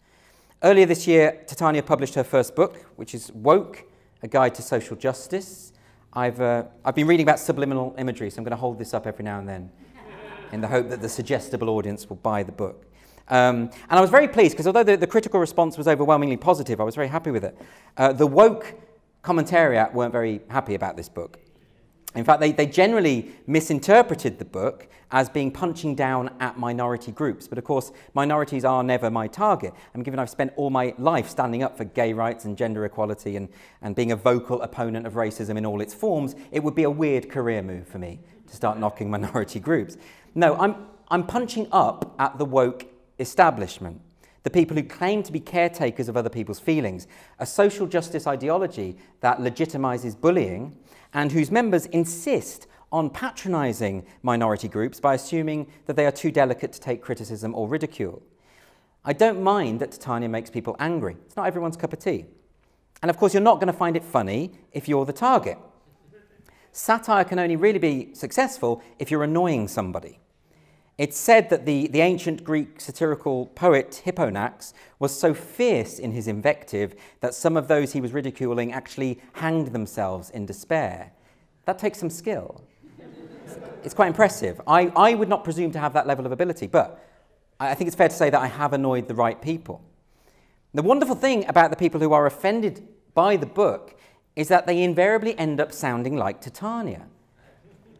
Earlier 0.63 0.87
this 0.87 1.05
year, 1.05 1.43
Titania 1.45 1.83
published 1.83 2.15
her 2.15 2.23
first 2.23 2.55
book, 2.55 2.83
which 2.95 3.13
is 3.13 3.31
Woke 3.31 3.83
A 4.23 4.27
Guide 4.27 4.55
to 4.55 4.63
Social 4.63 4.95
Justice. 4.95 5.71
I've, 6.13 6.41
uh, 6.41 6.63
I've 6.83 6.95
been 6.95 7.05
reading 7.05 7.27
about 7.27 7.37
subliminal 7.37 7.93
imagery, 7.99 8.31
so 8.31 8.39
I'm 8.39 8.43
going 8.43 8.49
to 8.49 8.57
hold 8.57 8.79
this 8.79 8.95
up 8.95 9.05
every 9.05 9.23
now 9.23 9.37
and 9.37 9.47
then 9.47 9.71
in 10.51 10.61
the 10.61 10.67
hope 10.67 10.89
that 10.89 11.01
the 11.01 11.09
suggestible 11.09 11.69
audience 11.69 12.09
will 12.09 12.17
buy 12.17 12.43
the 12.43 12.51
book. 12.51 12.85
Um, 13.29 13.69
and 13.89 13.99
I 13.99 14.01
was 14.01 14.09
very 14.09 14.27
pleased 14.27 14.53
because 14.53 14.67
although 14.67 14.83
the, 14.83 14.95
the, 14.95 15.07
critical 15.07 15.39
response 15.39 15.77
was 15.77 15.87
overwhelmingly 15.87 16.37
positive, 16.37 16.79
I 16.79 16.83
was 16.83 16.95
very 16.95 17.09
happy 17.09 17.31
with 17.31 17.43
it. 17.43 17.57
Uh, 17.97 18.13
the 18.13 18.27
woke 18.27 18.73
commentariat 19.21 19.93
weren't 19.93 20.13
very 20.13 20.41
happy 20.49 20.75
about 20.75 20.95
this 20.95 21.09
book. 21.09 21.39
In 22.15 22.23
fact, 22.23 22.39
they, 22.39 22.51
they 22.51 22.65
generally 22.65 23.31
misinterpreted 23.45 24.39
the 24.39 24.45
book 24.45 24.87
as 25.11 25.29
being 25.29 25.51
punching 25.51 25.95
down 25.95 26.33
at 26.39 26.57
minority 26.57 27.11
groups. 27.11 27.47
But 27.47 27.57
of 27.57 27.63
course, 27.63 27.91
minorities 28.13 28.65
are 28.65 28.81
never 28.81 29.11
my 29.11 29.27
target. 29.27 29.73
And 29.93 30.03
given 30.03 30.19
I've 30.19 30.29
spent 30.29 30.53
all 30.55 30.69
my 30.69 30.93
life 30.97 31.29
standing 31.29 31.63
up 31.63 31.77
for 31.77 31.83
gay 31.83 32.13
rights 32.13 32.45
and 32.45 32.57
gender 32.57 32.85
equality 32.85 33.35
and, 33.35 33.49
and 33.81 33.95
being 33.95 34.11
a 34.11 34.15
vocal 34.15 34.61
opponent 34.61 35.05
of 35.05 35.13
racism 35.13 35.57
in 35.57 35.65
all 35.65 35.81
its 35.81 35.93
forms, 35.93 36.35
it 36.51 36.63
would 36.63 36.75
be 36.75 36.83
a 36.83 36.89
weird 36.89 37.29
career 37.29 37.61
move 37.61 37.87
for 37.87 37.99
me 37.99 38.19
to 38.47 38.55
start 38.55 38.79
knocking 38.79 39.09
minority 39.11 39.59
groups. 39.59 39.97
No, 40.37 40.55
I'm, 40.57 40.75
I'm 41.07 41.25
punching 41.25 41.67
up 41.71 42.13
at 42.19 42.37
the 42.37 42.45
woke 42.45 42.85
establishment, 43.17 43.99
the 44.43 44.51
people 44.51 44.77
who 44.77 44.83
claim 44.83 45.23
to 45.23 45.31
be 45.31 45.39
caretakers 45.39 46.09
of 46.09 46.15
other 46.15 46.29
people's 46.29 46.59
feelings, 46.59 47.07
a 47.39 47.45
social 47.47 47.87
justice 47.87 48.27
ideology 48.27 48.97
that 49.21 49.39
legitimizes 49.39 50.15
bullying 50.21 50.77
and 51.11 51.31
whose 51.31 51.49
members 51.49 51.87
insist 51.87 52.67
on 52.91 53.09
patronizing 53.09 54.05
minority 54.21 54.67
groups 54.67 54.99
by 54.99 55.15
assuming 55.15 55.65
that 55.87 55.95
they 55.95 56.05
are 56.05 56.11
too 56.11 56.29
delicate 56.29 56.71
to 56.73 56.79
take 56.79 57.01
criticism 57.01 57.55
or 57.55 57.67
ridicule. 57.67 58.21
I 59.03 59.13
don't 59.13 59.41
mind 59.41 59.79
that 59.79 59.91
Titania 59.93 60.29
makes 60.29 60.51
people 60.51 60.75
angry. 60.77 61.17
It's 61.25 61.35
not 61.35 61.47
everyone's 61.47 61.77
cup 61.77 61.93
of 61.93 61.99
tea. 61.99 62.25
And 63.01 63.09
of 63.09 63.17
course, 63.17 63.33
you're 63.33 63.41
not 63.41 63.55
going 63.55 63.73
to 63.73 63.73
find 63.73 63.97
it 63.97 64.03
funny 64.03 64.51
if 64.71 64.87
you're 64.87 65.03
the 65.03 65.13
target. 65.13 65.57
Satire 66.73 67.23
can 67.23 67.39
only 67.39 67.55
really 67.55 67.79
be 67.79 68.13
successful 68.13 68.83
if 68.99 69.09
you're 69.09 69.23
annoying 69.23 69.67
somebody. 69.67 70.19
It's 70.97 71.17
said 71.17 71.49
that 71.51 71.65
the, 71.65 71.87
the 71.87 72.01
ancient 72.01 72.43
Greek 72.43 72.81
satirical 72.81 73.47
poet 73.47 74.01
Hipponax 74.05 74.73
was 74.97 75.17
so 75.17 75.33
fierce 75.33 75.99
in 75.99 76.11
his 76.11 76.27
invective 76.27 76.95
that 77.19 77.35
some 77.35 77.55
of 77.55 77.67
those 77.67 77.93
he 77.93 78.01
was 78.01 78.13
ridiculing 78.13 78.73
actually 78.73 79.21
hanged 79.33 79.67
themselves 79.67 80.31
in 80.31 80.45
despair. 80.45 81.11
That 81.65 81.77
takes 81.77 81.99
some 81.99 82.09
skill 82.09 82.63
it's 83.83 83.93
quite 83.93 84.07
impressive. 84.07 84.59
I, 84.67 84.91
I 84.95 85.13
would 85.13 85.29
not 85.29 85.43
presume 85.43 85.71
to 85.71 85.79
have 85.79 85.93
that 85.93 86.07
level 86.07 86.25
of 86.25 86.31
ability, 86.31 86.67
but 86.67 87.03
I 87.59 87.73
think 87.73 87.87
it's 87.87 87.95
fair 87.95 88.09
to 88.09 88.15
say 88.15 88.29
that 88.29 88.41
I 88.41 88.47
have 88.47 88.73
annoyed 88.73 89.07
the 89.07 89.15
right 89.15 89.41
people. 89.41 89.81
The 90.73 90.81
wonderful 90.81 91.15
thing 91.15 91.47
about 91.47 91.69
the 91.69 91.77
people 91.77 91.99
who 92.01 92.13
are 92.13 92.25
offended 92.25 92.87
by 93.13 93.37
the 93.37 93.45
book 93.45 93.97
is 94.35 94.49
that 94.49 94.67
they 94.67 94.83
invariably 94.83 95.37
end 95.39 95.59
up 95.59 95.71
sounding 95.71 96.17
like 96.17 96.41
Titania. 96.41 97.07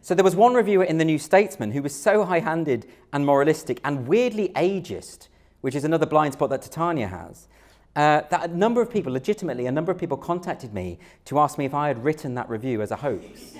So 0.08 0.14
there 0.14 0.24
was 0.24 0.34
one 0.34 0.54
reviewer 0.54 0.84
in 0.84 0.96
the 0.96 1.04
New 1.04 1.18
Statesman 1.18 1.72
who 1.72 1.82
was 1.82 1.94
so 1.94 2.24
high 2.24 2.40
handed 2.40 2.86
and 3.12 3.26
moralistic 3.26 3.78
and 3.84 4.08
weirdly 4.08 4.48
ageist, 4.56 5.28
which 5.60 5.74
is 5.74 5.84
another 5.84 6.06
blind 6.06 6.32
spot 6.32 6.48
that 6.48 6.62
Titania 6.62 7.08
has. 7.08 7.46
uh, 7.94 8.22
that 8.30 8.48
a 8.48 8.56
number 8.56 8.80
of 8.80 8.90
people, 8.90 9.12
legitimately, 9.12 9.66
a 9.66 9.70
number 9.70 9.92
of 9.92 9.98
people 9.98 10.16
contacted 10.16 10.72
me 10.72 10.98
to 11.26 11.38
ask 11.38 11.58
me 11.58 11.66
if 11.66 11.74
I 11.74 11.88
had 11.88 12.02
written 12.02 12.32
that 12.36 12.48
review 12.48 12.80
as 12.80 12.90
a 12.90 12.96
hoax. 12.96 13.52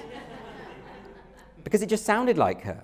because 1.65 1.83
it 1.83 1.91
just 1.91 2.07
sounded 2.07 2.39
like 2.39 2.63
her. 2.63 2.83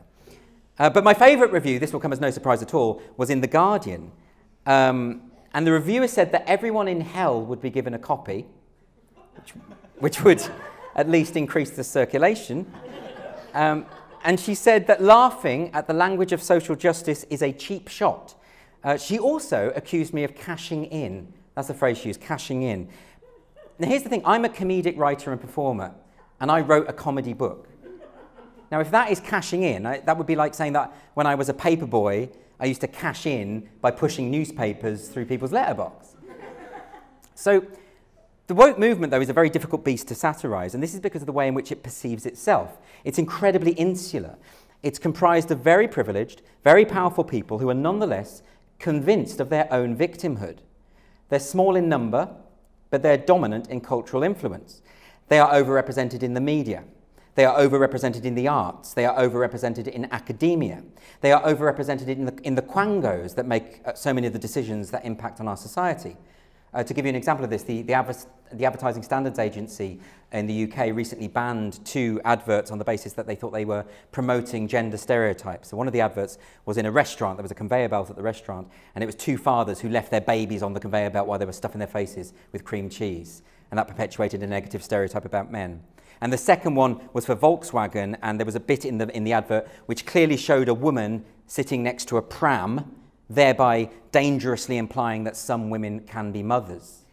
Uh, 0.79 0.91
but 0.91 1.03
my 1.03 1.15
favourite 1.15 1.51
review, 1.51 1.79
this 1.79 1.91
will 1.91 2.01
come 2.01 2.13
as 2.13 2.21
no 2.21 2.31
surprise 2.31 2.61
at 2.61 2.75
all, 2.75 3.01
was 3.17 3.31
in 3.31 3.41
The 3.41 3.47
Guardian. 3.47 4.13
Um, 4.67 5.31
and 5.55 5.67
the 5.67 5.73
reviewer 5.73 6.09
said 6.09 6.33
that 6.33 6.45
everyone 6.47 6.87
in 6.87 7.01
hell 7.01 7.41
would 7.41 7.63
be 7.63 7.71
given 7.71 7.95
a 7.95 7.99
copy, 7.99 8.45
which, 9.37 9.53
which 10.01 10.23
would 10.23 10.47
at 10.95 11.09
least 11.09 11.35
increase 11.35 11.71
the 11.71 11.85
circulation. 11.85 12.71
Um, 13.55 13.87
and 14.25 14.39
she 14.41 14.55
said 14.55 14.87
that 14.87 15.03
laughing 15.03 15.71
at 15.73 15.87
the 15.87 15.95
language 15.95 16.33
of 16.33 16.43
social 16.43 16.75
justice 16.75 17.25
is 17.25 17.43
a 17.43 17.53
cheap 17.53 17.89
shot. 17.89 18.35
Uh, 18.83 18.97
she 18.97 19.19
also 19.19 19.73
accused 19.77 20.13
me 20.13 20.25
of 20.25 20.35
cashing 20.35 20.85
in. 20.87 21.33
That's 21.55 21.69
the 21.69 21.75
phrase 21.75 21.99
she 21.99 22.09
used, 22.09 22.21
cashing 22.21 22.63
in. 22.63 22.89
Now, 23.79 23.89
here's 23.89 24.03
the 24.03 24.09
thing 24.09 24.23
I'm 24.25 24.45
a 24.45 24.49
comedic 24.49 24.97
writer 24.99 25.33
and 25.33 25.41
performer, 25.41 25.95
and 26.41 26.51
I 26.51 26.61
wrote 26.61 26.89
a 26.89 26.93
comedy 26.93 27.33
book. 27.33 27.69
Now, 28.71 28.81
if 28.81 28.91
that 28.91 29.11
is 29.11 29.21
cashing 29.21 29.63
in, 29.63 29.87
I, 29.87 30.01
that 30.01 30.17
would 30.17 30.27
be 30.27 30.37
like 30.37 30.55
saying 30.55 30.73
that 30.73 30.93
when 31.15 31.27
I 31.27 31.35
was 31.35 31.49
a 31.49 31.55
paper 31.55 31.87
boy, 31.87 32.31
I 32.59 32.67
used 32.67 32.81
to 32.81 32.89
cash 32.89 33.27
in 33.27 33.69
by 33.81 33.91
pushing 33.91 34.31
newspapers 34.31 35.09
through 35.09 35.27
people's 35.27 35.53
letterbox. 35.53 36.17
so, 37.35 37.65
the 38.47 38.55
woke 38.55 38.79
movement, 38.79 39.11
though, 39.11 39.21
is 39.21 39.31
a 39.31 39.35
very 39.35 39.49
difficult 39.49 39.85
beast 39.85 40.09
to 40.09 40.15
satirize, 40.15 40.75
and 40.75 40.83
this 40.83 40.95
is 40.95 41.01
because 41.01 41.23
of 41.23 41.27
the 41.27 41.33
way 41.33 41.49
in 41.49 41.55
which 41.55 41.73
it 41.73 41.83
perceives 41.83 42.27
itself. 42.27 42.79
It's 43.05 43.19
incredibly 43.19 43.73
insular. 43.73 44.37
It's 44.83 44.99
comprised 44.99 45.51
of 45.51 45.61
very 45.61 45.89
privileged, 45.89 46.43
very 46.63 46.85
powerful 46.85 47.25
people 47.25 47.59
who 47.59 47.71
are 47.71 47.75
nonetheless 47.75 48.43
convinced 48.79 49.41
of 49.41 49.49
their 49.49 49.73
own 49.73 49.97
victimhood. 49.97 50.59
They're 51.31 51.41
small 51.41 51.75
in 51.75 51.89
number, 51.89 52.29
but 52.91 53.03
they're 53.03 53.17
dominant 53.17 53.69
in 53.69 53.81
cultural 53.81 54.23
influence. 54.23 54.83
They 55.29 55.39
are 55.39 55.53
overrepresented 55.53 56.23
in 56.23 56.35
the 56.35 56.41
media. 56.41 56.85
They 57.35 57.45
are 57.45 57.59
overrepresented 57.59 58.25
in 58.25 58.35
the 58.35 58.47
arts. 58.47 58.95
They 58.95 59.07
are 59.07 59.17
overrepresented 59.19 59.89
in 59.89 60.05
academia. 60.13 60.83
They 61.21 61.33
are 61.33 61.43
overrepresented 61.43 62.09
in 62.09 62.27
the, 62.27 62.39
in 62.43 62.55
the 62.55 62.63
quangos 62.63 63.35
that 63.37 63.47
make 63.47 63.81
uh, 63.85 63.95
so 63.95 64.13
many 64.13 64.27
of 64.27 64.33
the 64.33 64.39
decisions 64.39 64.91
that 64.91 65.05
impact 65.05 65.41
on 65.41 65.49
our 65.49 65.57
society. 65.57 66.17
Uh, 66.75 66.83
to 66.83 66.93
give 66.93 67.05
you 67.05 67.09
an 67.09 67.15
example 67.15 67.45
of 67.45 67.51
this, 67.51 67.63
the, 67.63 67.83
the, 67.83 67.95
adver- 67.95 68.27
the 68.53 68.65
Advertising 68.65 69.05
Standards 69.05 69.39
Agency 69.39 70.01
in 70.33 70.49
the 70.49 70.65
UK 70.65 70.93
recently 70.93 71.29
banned 71.29 71.85
two 71.85 72.21
adverts 72.25 72.73
on 72.73 72.79
the 72.79 72.85
basis 72.85 73.13
that 73.13 73.29
they 73.29 73.37
thought 73.37 73.53
they 73.53 73.65
were 73.65 73.85
promoting 74.11 74.67
gender 74.67 74.97
stereotypes. 74.97 75.69
So 75.69 75.77
one 75.77 75.87
of 75.87 75.93
the 75.93 76.01
adverts 76.01 76.37
was 76.67 76.77
in 76.77 76.85
a 76.85 76.91
restaurant. 76.91 77.39
There 77.39 77.45
was 77.45 77.53
a 77.53 77.55
conveyor 77.55 77.91
belt 77.91 78.11
at 78.11 78.17
the 78.17 78.23
restaurant, 78.23 78.69
and 78.97 79.05
it 79.05 79.07
was 79.07 79.15
two 79.15 79.39
fathers 79.39 79.79
who 79.79 79.89
left 79.89 80.11
their 80.11 80.21
babies 80.21 80.65
on 80.65 80.73
the 80.73 80.81
conveyor 80.81 81.11
belt 81.11 81.29
while 81.29 81.39
they 81.39 81.47
were 81.47 81.53
stuffing 81.53 81.79
their 81.79 81.87
faces 81.87 82.33
with 82.51 82.65
cream 82.65 82.91
cheese. 82.91 83.43
And 83.71 83.79
that 83.79 83.87
perpetuated 83.87 84.43
a 84.43 84.47
negative 84.47 84.83
stereotype 84.83 85.25
about 85.25 85.53
men. 85.53 85.81
And 86.21 86.33
the 86.33 86.39
second 86.39 86.75
one 86.75 87.09
was 87.13 87.25
for 87.25 87.37
Volkswagen, 87.37 88.17
and 88.21 88.41
there 88.41 88.47
was 88.47 88.57
a 88.57 88.61
bit 88.61 88.85
in 88.85 88.99
the, 88.99 89.15
in 89.17 89.23
the 89.23 89.33
advert 89.33 89.69
which 89.87 90.07
clearly 90.07 90.37
showed 90.37 90.69
a 90.69 90.75
woman 90.75 91.25
sitting 91.47 91.85
next 91.85 92.07
to 92.07 92.17
a 92.17 92.23
pram, 92.23 92.97
thereby 93.35 93.91
dangerously 94.13 94.77
implying 94.77 95.25
that 95.25 95.37
some 95.37 95.71
women 95.71 96.01
can 96.01 96.33
be 96.33 96.43
mothers. 96.43 97.05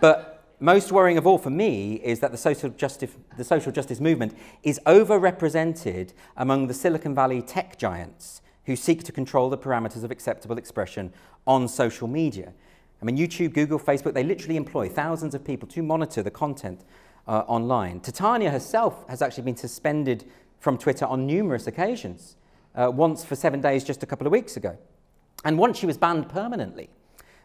but 0.00 0.38
most 0.60 0.90
worrying 0.90 1.18
of 1.18 1.26
all 1.26 1.38
for 1.38 1.50
me 1.50 1.94
is 1.94 2.20
that 2.20 2.32
the 2.32 2.38
social, 2.38 2.70
justice, 2.70 3.10
the 3.36 3.44
social 3.44 3.70
justice 3.70 4.00
movement 4.00 4.36
is 4.62 4.80
overrepresented 4.86 6.12
among 6.36 6.66
the 6.66 6.74
Silicon 6.74 7.14
Valley 7.14 7.42
tech 7.42 7.78
giants 7.78 8.42
who 8.66 8.74
seek 8.74 9.04
to 9.04 9.12
control 9.12 9.48
the 9.48 9.58
parameters 9.58 10.04
of 10.04 10.10
acceptable 10.10 10.58
expression 10.58 11.12
on 11.46 11.68
social 11.68 12.08
media. 12.08 12.52
I 13.00 13.04
mean, 13.04 13.16
YouTube, 13.16 13.54
Google, 13.54 13.78
Facebook, 13.78 14.14
they 14.14 14.24
literally 14.24 14.56
employ 14.56 14.88
thousands 14.88 15.34
of 15.34 15.44
people 15.44 15.68
to 15.68 15.82
monitor 15.82 16.22
the 16.22 16.30
content 16.30 16.84
uh, 17.28 17.44
online. 17.46 18.00
Titania 18.00 18.50
herself 18.50 19.08
has 19.08 19.22
actually 19.22 19.44
been 19.44 19.56
suspended 19.56 20.24
from 20.58 20.76
Twitter 20.76 21.06
on 21.06 21.26
numerous 21.26 21.66
occasions, 21.66 22.36
uh, 22.78 22.90
once 22.90 23.24
for 23.24 23.34
seven 23.34 23.60
days 23.60 23.84
just 23.84 24.02
a 24.02 24.06
couple 24.06 24.26
of 24.26 24.32
weeks 24.32 24.56
ago. 24.56 24.78
And 25.44 25.58
once 25.58 25.78
she 25.78 25.86
was 25.86 25.98
banned 25.98 26.28
permanently 26.28 26.88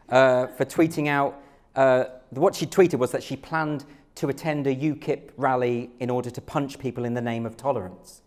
uh, 0.08 0.46
for 0.46 0.64
tweeting 0.64 1.08
out, 1.08 1.40
uh, 1.74 2.04
what 2.30 2.54
she 2.54 2.66
tweeted 2.66 2.98
was 2.98 3.10
that 3.10 3.22
she 3.22 3.36
planned 3.36 3.84
to 4.14 4.28
attend 4.28 4.66
a 4.66 4.74
UKIP 4.74 5.30
rally 5.36 5.90
in 5.98 6.08
order 6.08 6.30
to 6.30 6.40
punch 6.40 6.78
people 6.78 7.04
in 7.04 7.14
the 7.14 7.20
name 7.20 7.46
of 7.46 7.56
tolerance. 7.56 8.22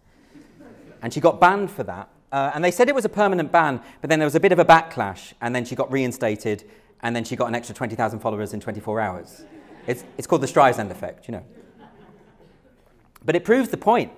And 1.02 1.14
she 1.14 1.22
got 1.22 1.40
banned 1.40 1.72
for 1.72 1.84
that. 1.84 2.10
Uh, 2.32 2.52
and 2.54 2.64
they 2.64 2.72
said 2.72 2.90
it 2.90 2.96
was 2.96 3.06
a 3.06 3.10
permanent 3.10 3.54
ban, 3.54 3.80
but 4.02 4.10
then 4.10 4.20
there 4.20 4.26
was 4.26 4.36
a 4.36 4.40
bit 4.40 4.52
of 4.52 4.60
a 4.60 4.66
backlash, 4.66 5.32
and 5.40 5.56
then 5.56 5.64
she 5.64 5.76
got 5.76 5.90
reinstated, 5.90 6.66
and 7.02 7.16
then 7.16 7.24
she 7.24 7.38
got 7.38 7.48
an 7.48 7.56
extra 7.56 7.74
20,000 7.74 8.20
followers 8.20 8.54
in 8.54 8.60
24 8.60 9.00
hours. 9.00 9.46
It's, 9.86 10.04
it's 10.18 10.28
called 10.28 10.42
the 10.42 10.48
Streisand 10.48 10.92
effect, 10.92 11.30
you 11.30 11.32
know. 11.32 11.44
But 13.24 13.38
it 13.38 13.46
proves 13.46 13.70
the 13.70 13.78
point, 13.78 14.12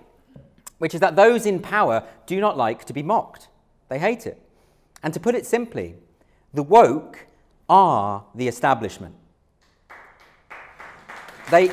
which 0.79 0.93
is 0.93 0.99
that 0.99 1.15
those 1.15 1.45
in 1.45 1.59
power 1.59 2.03
do 2.25 2.41
not 2.41 2.57
like 2.57 2.83
to 2.85 2.93
be 2.93 3.03
mocked. 3.03 3.47
They 3.89 3.99
hate 3.99 4.25
it. 4.25 4.41
And 5.03 5.13
to 5.13 5.19
put 5.19 5.35
it 5.35 5.45
simply, 5.45 5.95
the 6.53 6.63
woke 6.63 7.27
are 7.69 8.25
the 8.33 8.47
establishment. 8.47 9.15
They, 11.51 11.67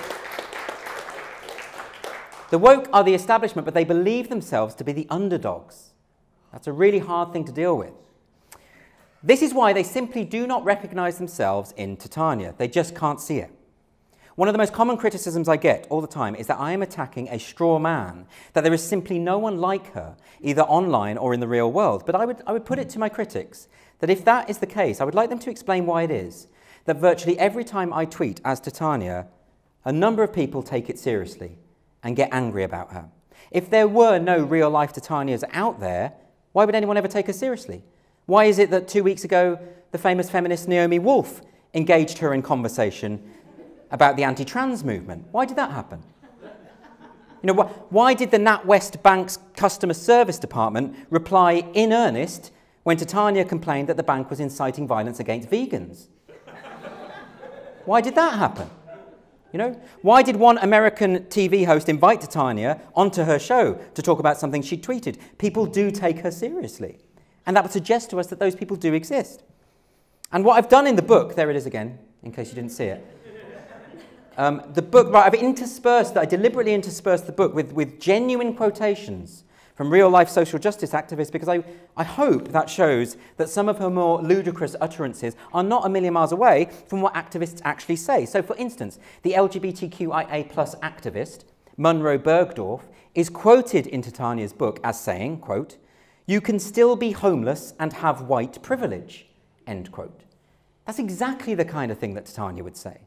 the 2.51 2.59
woke 2.59 2.89
are 2.93 3.03
the 3.05 3.15
establishment, 3.15 3.65
but 3.65 3.75
they 3.75 3.85
believe 3.85 4.29
themselves 4.29 4.75
to 4.77 4.85
be 4.85 4.93
the 4.93 5.07
underdogs. 5.11 5.93
That's 6.53 6.67
a 6.67 6.73
really 6.73 6.99
hard 6.99 7.33
thing 7.33 7.45
to 7.45 7.53
deal 7.53 7.77
with. 7.77 7.93
This 9.23 9.43
is 9.43 9.53
why 9.53 9.73
they 9.73 9.83
simply 9.83 10.25
do 10.25 10.47
not 10.47 10.65
recognize 10.65 11.19
themselves 11.19 11.73
in 11.77 11.97
Titania. 11.97 12.55
They 12.57 12.69
just 12.69 12.95
can't 12.95 13.21
see 13.21 13.39
it. 13.39 13.51
One 14.37 14.49
of 14.49 14.53
the 14.53 14.59
most 14.59 14.75
common 14.75 14.99
criticisms 14.99 15.49
I 15.49 15.57
get 15.57 15.87
all 15.89 16.03
the 16.03 16.07
time 16.07 16.35
is 16.35 16.47
that 16.49 16.61
I 16.61 16.73
am 16.73 16.83
attacking 16.83 17.29
a 17.29 17.39
straw 17.39 17.79
man, 17.79 18.27
that 18.53 18.65
there 18.65 18.75
is 18.75 18.87
simply 18.87 19.19
no 19.19 19.39
one 19.39 19.57
like 19.57 19.95
her, 19.95 20.15
either 20.43 20.61
online 20.61 21.17
or 21.17 21.33
in 21.33 21.41
the 21.41 21.49
real 21.49 21.73
world. 21.73 22.05
But 22.05 22.15
I 22.17 22.27
would, 22.27 22.43
I 22.47 22.53
would 22.53 22.67
put 22.67 22.79
it 22.79 22.91
to 22.91 22.99
my 22.99 23.09
critics 23.09 23.67
that 24.01 24.11
if 24.11 24.27
that 24.27 24.51
is 24.51 24.59
the 24.59 24.67
case, 24.67 25.01
I 25.01 25.05
would 25.05 25.15
like 25.15 25.31
them 25.31 25.39
to 25.39 25.51
explain 25.51 25.87
why 25.87 26.03
it 26.03 26.11
is 26.11 26.49
that 26.85 26.99
virtually 26.99 27.39
every 27.39 27.65
time 27.65 27.95
I 27.95 28.05
tweet 28.05 28.43
as 28.45 28.61
Titania, 28.61 29.27
a 29.87 29.93
number 29.93 30.23
of 30.23 30.35
people 30.35 30.63
take 30.63 30.91
it 30.91 30.99
seriously 30.99 31.57
and 32.03 32.15
get 32.15 32.29
angry 32.31 32.63
about 32.63 32.93
her. 32.93 33.09
If 33.51 33.71
there 33.71 33.89
were 33.89 34.19
no 34.19 34.39
real 34.45 34.69
life 34.69 34.93
Titanias 34.93 35.45
out 35.53 35.81
there, 35.81 36.13
why 36.53 36.67
would 36.67 36.75
anyone 36.75 36.99
ever 36.99 37.09
take 37.09 37.29
her 37.29 37.33
seriously? 37.33 37.83
Why 38.27 38.45
is 38.45 38.59
it 38.59 38.71
that 38.71 38.87
two 38.87 39.03
weeks 39.03 39.25
ago 39.25 39.59
the 39.93 39.99
famous 39.99 40.29
feminist 40.29 40.69
Naomi 40.69 40.99
Wolf 40.99 41.41
engaged 41.73 42.19
her 42.19 42.35
in 42.35 42.43
conversation 42.43 43.33
about 43.91 44.17
the 44.17 44.25
anti 44.25 44.45
trans 44.45 44.85
movement. 44.85 45.27
Why 45.31 45.45
did 45.45 45.57
that 45.57 45.71
happen? 45.71 46.03
You 47.43 47.53
know, 47.53 47.63
wh- 47.63 47.93
why 47.93 48.15
did 48.15 48.31
the 48.31 48.39
NatWest 48.39 49.03
Bank's 49.03 49.39
customer 49.57 49.95
service 49.95 50.39
department 50.39 50.97
reply 51.11 51.65
in 51.75 51.93
earnest 51.93 52.51
when 52.83 52.97
Titania 52.97 53.45
complained 53.45 53.89
that 53.89 53.97
the 53.97 54.03
bank 54.03 54.31
was 54.31 54.41
inciting 54.41 54.87
violence 54.87 55.21
against 55.21 55.51
vegans? 55.51 56.09
why 57.85 58.01
did 58.01 58.15
that 58.17 58.39
happen? 58.39 58.69
You 59.53 59.59
know, 59.59 59.81
why 60.03 60.23
did 60.23 60.37
one 60.37 60.59
American 60.59 61.21
TV 61.25 61.65
host 61.65 61.89
invite 61.89 62.21
Titania 62.21 62.81
onto 62.95 63.23
her 63.23 63.39
show 63.39 63.75
to 63.95 64.03
talk 64.03 64.19
about 64.19 64.39
something 64.39 64.61
she 64.61 64.77
tweeted? 64.77 65.19
People 65.39 65.67
do 65.67 65.91
take 65.91 66.19
her 66.19 66.31
seriously. 66.31 66.99
And 67.47 67.57
that 67.57 67.63
would 67.63 67.73
suggest 67.73 68.11
to 68.11 68.19
us 68.19 68.27
that 68.27 68.41
those 68.41 68.57
people 68.57 68.77
do 68.77 68.93
exist. 68.93 69.45
And 70.33 70.45
what 70.45 70.59
I've 70.59 70.69
done 70.69 70.87
in 70.87 70.97
the 70.97 71.03
book, 71.03 71.37
there 71.37 71.49
it 71.49 71.57
is 71.57 71.65
again, 71.65 71.99
in 72.25 72.33
case 72.33 72.49
you 72.49 72.57
didn't 72.57 72.73
see 72.73 72.87
it. 72.87 73.07
Um, 74.37 74.63
the 74.75 74.83
book, 74.83 75.13
right, 75.13 75.27
I've 75.27 75.35
interspersed, 75.35 76.17
I 76.17 76.27
deliberately 76.27 76.75
interspersed 76.75 77.27
the 77.27 77.33
book 77.33 77.55
with, 77.55 77.73
with 77.73 77.99
genuine 77.99 78.55
quotations 78.55 79.45
from 79.77 79.91
real 79.91 80.11
life 80.11 80.29
social 80.29 80.59
justice 80.59 80.93
activists 80.93 81.33
because 81.33 81.49
I, 81.49 81.63
I 81.97 82.05
hope 82.05 82.49
that 82.49 82.69
shows 82.69 83.17
that 83.37 83.49
some 83.49 83.69
of 83.69 83.79
her 83.79 83.91
more 83.91 84.23
ludicrous 84.23 84.77
utterances 84.81 85.37
are 85.53 85.63
not 85.63 85.87
a 85.87 85.89
million 85.89 86.15
miles 86.15 86.33
away 86.33 86.71
from 86.87 87.01
what 87.01 87.15
activists 87.15 87.61
actually 87.65 87.97
say. 87.97 88.27
So, 88.27 88.43
for 88.43 88.57
instance, 88.57 88.99
the 89.23 89.33
LGBTQIA 89.33 90.51
plus 90.51 90.75
activist, 90.77 91.45
Munroe 91.77 92.19
Bergdorf, 92.19 92.83
is 93.15 93.31
quoted 93.31 93.87
in 93.87 94.03
Titania's 94.03 94.53
book 94.53 94.81
as 94.85 95.01
saying, 95.01 95.39
quote, 95.39 95.77
you 96.27 96.41
can 96.41 96.59
still 96.59 96.97
be 96.97 97.13
homeless 97.13 97.73
and 97.79 97.93
have 97.95 98.23
white 98.23 98.63
privilege, 98.63 99.27
end 99.67 99.93
quote. 99.93 100.25
That's 100.87 100.99
exactly 100.99 101.55
the 101.55 101.65
kind 101.65 101.91
of 101.91 101.99
thing 101.99 102.15
that 102.15 102.27
Titania 102.27 102.65
would 102.65 102.77
say. 102.77 102.99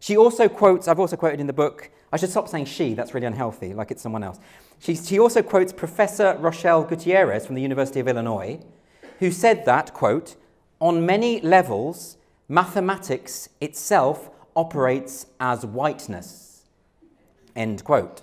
She 0.00 0.16
also 0.16 0.48
quotes, 0.48 0.88
I've 0.88 1.00
also 1.00 1.16
quoted 1.16 1.40
in 1.40 1.46
the 1.46 1.52
book, 1.52 1.90
I 2.12 2.16
should 2.16 2.30
stop 2.30 2.48
saying 2.48 2.66
she, 2.66 2.94
that's 2.94 3.14
really 3.14 3.26
unhealthy, 3.26 3.74
like 3.74 3.90
it's 3.90 4.02
someone 4.02 4.22
else. 4.22 4.38
She, 4.78 4.94
she 4.94 5.18
also 5.18 5.42
quotes 5.42 5.72
Professor 5.72 6.36
Rochelle 6.38 6.84
Gutierrez 6.84 7.44
from 7.44 7.54
the 7.54 7.62
University 7.62 8.00
of 8.00 8.08
Illinois, 8.08 8.60
who 9.18 9.30
said 9.30 9.64
that, 9.64 9.92
quote, 9.92 10.36
on 10.80 11.04
many 11.04 11.40
levels, 11.40 12.16
mathematics 12.48 13.48
itself 13.60 14.30
operates 14.54 15.26
as 15.40 15.66
whiteness, 15.66 16.62
end 17.56 17.82
quote. 17.84 18.22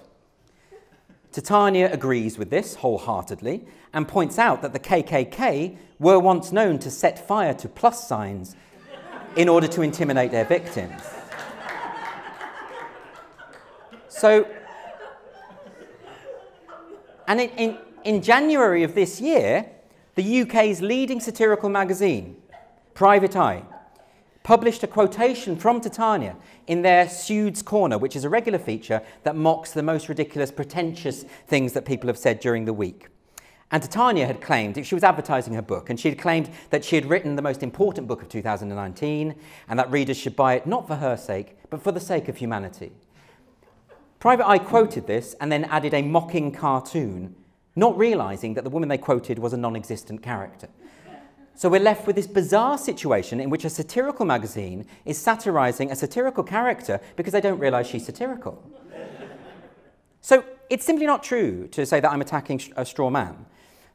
Titania 1.32 1.92
agrees 1.92 2.38
with 2.38 2.50
this 2.50 2.76
wholeheartedly 2.76 3.66
and 3.94 4.08
points 4.08 4.40
out 4.40 4.62
that 4.62 4.72
the 4.72 4.80
KKK 4.80 5.78
were 6.00 6.18
once 6.18 6.54
known 6.54 6.80
to 6.80 6.90
set 6.90 7.28
fire 7.28 7.54
to 7.56 7.68
plus 7.68 8.08
signs 8.08 8.56
in 9.36 9.50
order 9.50 9.68
to 9.68 9.82
intimidate 9.82 10.32
their 10.32 10.46
victims. 10.46 11.02
So, 14.18 14.48
and 17.28 17.42
in, 17.42 17.50
in, 17.58 17.78
in 18.06 18.22
January 18.22 18.84
of 18.84 18.96
this 18.96 19.20
year, 19.20 19.66
the 20.16 20.42
UK's 20.44 20.82
leading 20.82 21.20
satirical 21.20 21.68
magazine, 21.68 22.38
Private 22.94 23.36
Eye, 23.36 23.64
published 24.42 24.84
a 24.84 24.88
quotation 24.88 25.58
from 25.58 25.82
Titania 25.82 26.38
in 26.66 26.82
their 26.82 27.10
Pseuds 27.10 27.62
Corner, 27.62 27.98
which 27.98 28.16
is 28.16 28.24
a 28.24 28.30
regular 28.30 28.58
feature 28.58 29.02
that 29.24 29.36
mocks 29.36 29.72
the 29.72 29.84
most 29.84 30.08
ridiculous, 30.08 30.50
pretentious 30.50 31.26
things 31.48 31.74
that 31.74 31.84
people 31.84 32.08
have 32.08 32.18
said 32.18 32.40
during 32.40 32.64
the 32.64 32.74
week. 32.74 33.10
And 33.70 33.84
Titania 33.84 34.28
had 34.28 34.40
claimed, 34.40 34.86
she 34.86 34.96
was 34.96 35.04
advertising 35.04 35.56
her 35.56 35.62
book, 35.62 35.90
and 35.90 36.00
she 36.00 36.08
had 36.08 36.18
claimed 36.18 36.50
that 36.70 36.86
she 36.86 36.96
had 36.96 37.06
written 37.08 37.36
the 37.36 37.42
most 37.42 37.62
important 37.62 38.08
book 38.08 38.22
of 38.22 38.30
2019 38.30 39.36
and 39.68 39.80
that 39.80 39.92
readers 39.92 40.16
should 40.16 40.38
buy 40.38 40.54
it 40.54 40.66
not 40.66 40.88
for 40.88 40.96
her 40.96 41.18
sake, 41.18 41.58
but 41.70 41.82
for 41.82 41.92
the 41.92 42.00
sake 42.00 42.30
of 42.30 42.38
humanity. 42.38 42.94
Private 44.20 44.48
Eye 44.48 44.60
quoted 44.60 45.08
this 45.08 45.36
and 45.40 45.52
then 45.52 45.66
added 45.66 45.94
a 45.94 46.02
mocking 46.02 46.52
cartoon, 46.52 47.36
not 47.76 47.98
realizing 47.98 48.54
that 48.54 48.64
the 48.64 48.70
woman 48.70 48.90
they 48.90 48.98
quoted 48.98 49.40
was 49.40 49.54
a 49.54 49.58
non 49.58 49.76
existent 49.76 50.22
character. 50.24 50.70
So 51.58 51.70
we're 51.70 51.80
left 51.80 52.06
with 52.06 52.18
this 52.18 52.28
bizarre 52.28 52.78
situation 52.78 53.40
in 53.40 53.50
which 53.50 53.64
a 53.64 53.70
satirical 53.70 54.26
magazine 54.26 54.86
is 55.06 55.18
satirizing 55.18 55.90
a 55.90 55.96
satirical 55.96 56.44
character 56.44 57.00
because 57.16 57.32
they 57.32 57.40
don't 57.40 57.60
realize 57.60 57.88
she's 57.88 58.06
satirical. 58.06 58.62
so 60.20 60.44
it's 60.70 60.86
simply 60.86 61.06
not 61.06 61.24
true 61.24 61.68
to 61.70 61.86
say 61.86 62.02
that 62.02 62.12
I'm 62.12 62.20
attacking 62.20 62.62
a 62.76 62.86
straw 62.86 63.10
man. 63.10 63.46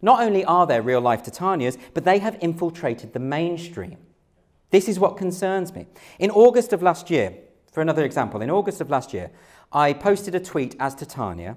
Not 0.01 0.23
only 0.23 0.43
are 0.45 0.67
there 0.67 0.81
real 0.81 1.03
life 1.03 1.23
Titanias, 1.23 1.77
but 1.93 2.05
they 2.05 2.19
have 2.21 2.39
infiltrated 2.41 3.13
the 3.13 3.19
mainstream. 3.19 3.99
This 4.71 4.89
is 4.89 4.99
what 4.99 5.19
concerns 5.19 5.75
me. 5.75 5.87
In 6.19 6.31
August 6.31 6.73
of 6.73 6.83
last 6.83 7.11
year, 7.11 7.35
for 7.73 7.83
another 7.83 8.05
example, 8.05 8.41
in 8.41 8.51
August 8.51 8.81
of 8.81 8.89
last 8.89 9.13
year, 9.13 9.31
I 9.73 9.93
posted 9.93 10.35
a 10.35 10.41
tweet 10.41 10.75
as 10.81 10.97
Titania 10.97 11.57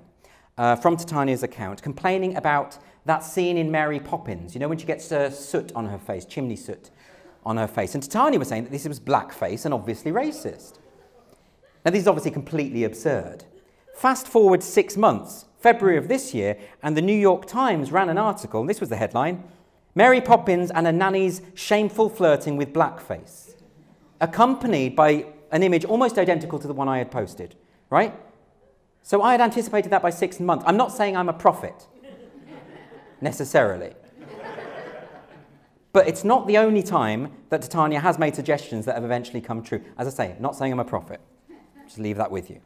uh, 0.56 0.76
from 0.76 0.98
Titania's 0.98 1.42
account 1.42 1.82
complaining 1.82 2.36
about 2.36 2.78
that 3.06 3.24
scene 3.24 3.58
in 3.58 3.72
Mary 3.72 4.00
Poppins, 4.00 4.54
you 4.54 4.60
know, 4.60 4.68
when 4.68 4.78
she 4.78 4.86
gets 4.86 5.12
uh, 5.12 5.32
soot 5.32 5.72
on 5.74 5.88
her 5.88 5.98
face, 5.98 6.24
chimney 6.24 6.56
soot 6.56 6.92
on 7.44 7.58
her 7.58 7.68
face. 7.68 7.96
And 7.96 8.04
Titania 8.04 8.38
was 8.38 8.50
saying 8.50 8.66
that 8.66 8.72
this 8.72 8.88
was 8.88 9.00
blackface 9.00 9.66
and 9.66 9.74
obviously 9.74 10.12
racist. 10.12 10.78
Now, 11.84 11.90
this 11.92 12.02
is 12.02 12.08
obviously 12.08 12.30
completely 12.30 12.84
absurd. 12.84 13.46
Fast 13.96 14.28
forward 14.28 14.62
six 14.62 14.96
months, 14.96 15.46
February 15.60 15.98
of 15.98 16.08
this 16.08 16.36
year, 16.36 16.58
and 16.84 16.96
the 16.96 17.02
New 17.02 17.18
York 17.18 17.48
Times 17.48 17.92
ran 17.92 18.10
an 18.10 18.20
article, 18.20 18.62
and 18.62 18.70
this 18.70 18.80
was 18.80 18.90
the 18.90 18.96
headline 18.96 19.44
Mary 19.96 20.22
Poppins 20.22 20.72
and 20.72 20.88
a 20.88 20.92
nanny's 20.92 21.42
shameful 21.56 22.10
flirting 22.10 22.58
with 22.58 22.74
blackface, 22.74 23.56
accompanied 24.22 24.96
by 24.96 25.26
an 25.52 25.64
image 25.64 25.86
almost 25.86 26.18
identical 26.18 26.60
to 26.60 26.68
the 26.68 26.74
one 26.74 26.88
I 26.88 27.00
had 27.00 27.12
posted, 27.12 27.56
right? 27.90 28.14
So 29.02 29.22
I 29.22 29.32
had 29.32 29.42
anticipated 29.42 29.92
that 29.92 30.02
by 30.02 30.10
six 30.10 30.40
months. 30.40 30.64
I'm 30.68 30.78
not 30.78 30.92
saying 30.92 31.18
I'm 31.18 31.30
a 31.30 31.34
prophet 31.34 31.88
necessarily. 33.22 33.94
but 35.92 36.08
it's 36.08 36.24
not 36.24 36.48
the 36.48 36.58
only 36.58 36.84
time 36.84 37.32
that 37.50 37.62
Titania 37.62 38.00
has 38.00 38.18
made 38.18 38.36
suggestions 38.36 38.86
that 38.86 38.96
have 38.96 39.04
eventually 39.04 39.42
come 39.42 39.64
true. 39.64 39.82
As 39.98 40.08
I 40.08 40.10
say, 40.10 40.36
not 40.40 40.56
saying 40.56 40.72
I'm 40.72 40.80
a 40.80 40.86
prophet. 40.86 41.20
Just 41.86 42.00
leave 42.00 42.18
that 42.18 42.32
with 42.32 42.50
you. 42.50 42.62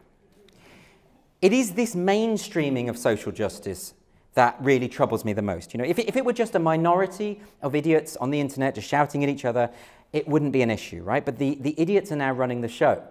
It 1.41 1.53
is 1.53 1.73
this 1.73 1.95
mainstreaming 1.95 2.89
of 2.89 2.97
social 2.97 3.31
justice 3.31 3.93
that 4.33 4.55
really 4.59 4.87
troubles 4.87 5.25
me 5.25 5.33
the 5.33 5.41
most. 5.41 5.73
You 5.73 5.79
know, 5.79 5.83
if 5.83 5.97
it, 5.97 6.07
if 6.07 6.15
it 6.15 6.23
were 6.23 6.33
just 6.33 6.53
a 6.55 6.59
minority 6.59 7.41
of 7.61 7.73
idiots 7.73 8.15
on 8.17 8.29
the 8.29 8.39
internet 8.39 8.75
just 8.75 8.87
shouting 8.87 9.23
at 9.23 9.29
each 9.29 9.45
other, 9.45 9.71
it 10.13 10.27
wouldn't 10.27 10.51
be 10.51 10.61
an 10.61 10.69
issue, 10.69 11.01
right? 11.03 11.25
But 11.25 11.37
the, 11.37 11.55
the 11.55 11.73
idiots 11.77 12.11
are 12.11 12.15
now 12.15 12.31
running 12.31 12.61
the 12.61 12.67
show. 12.67 13.03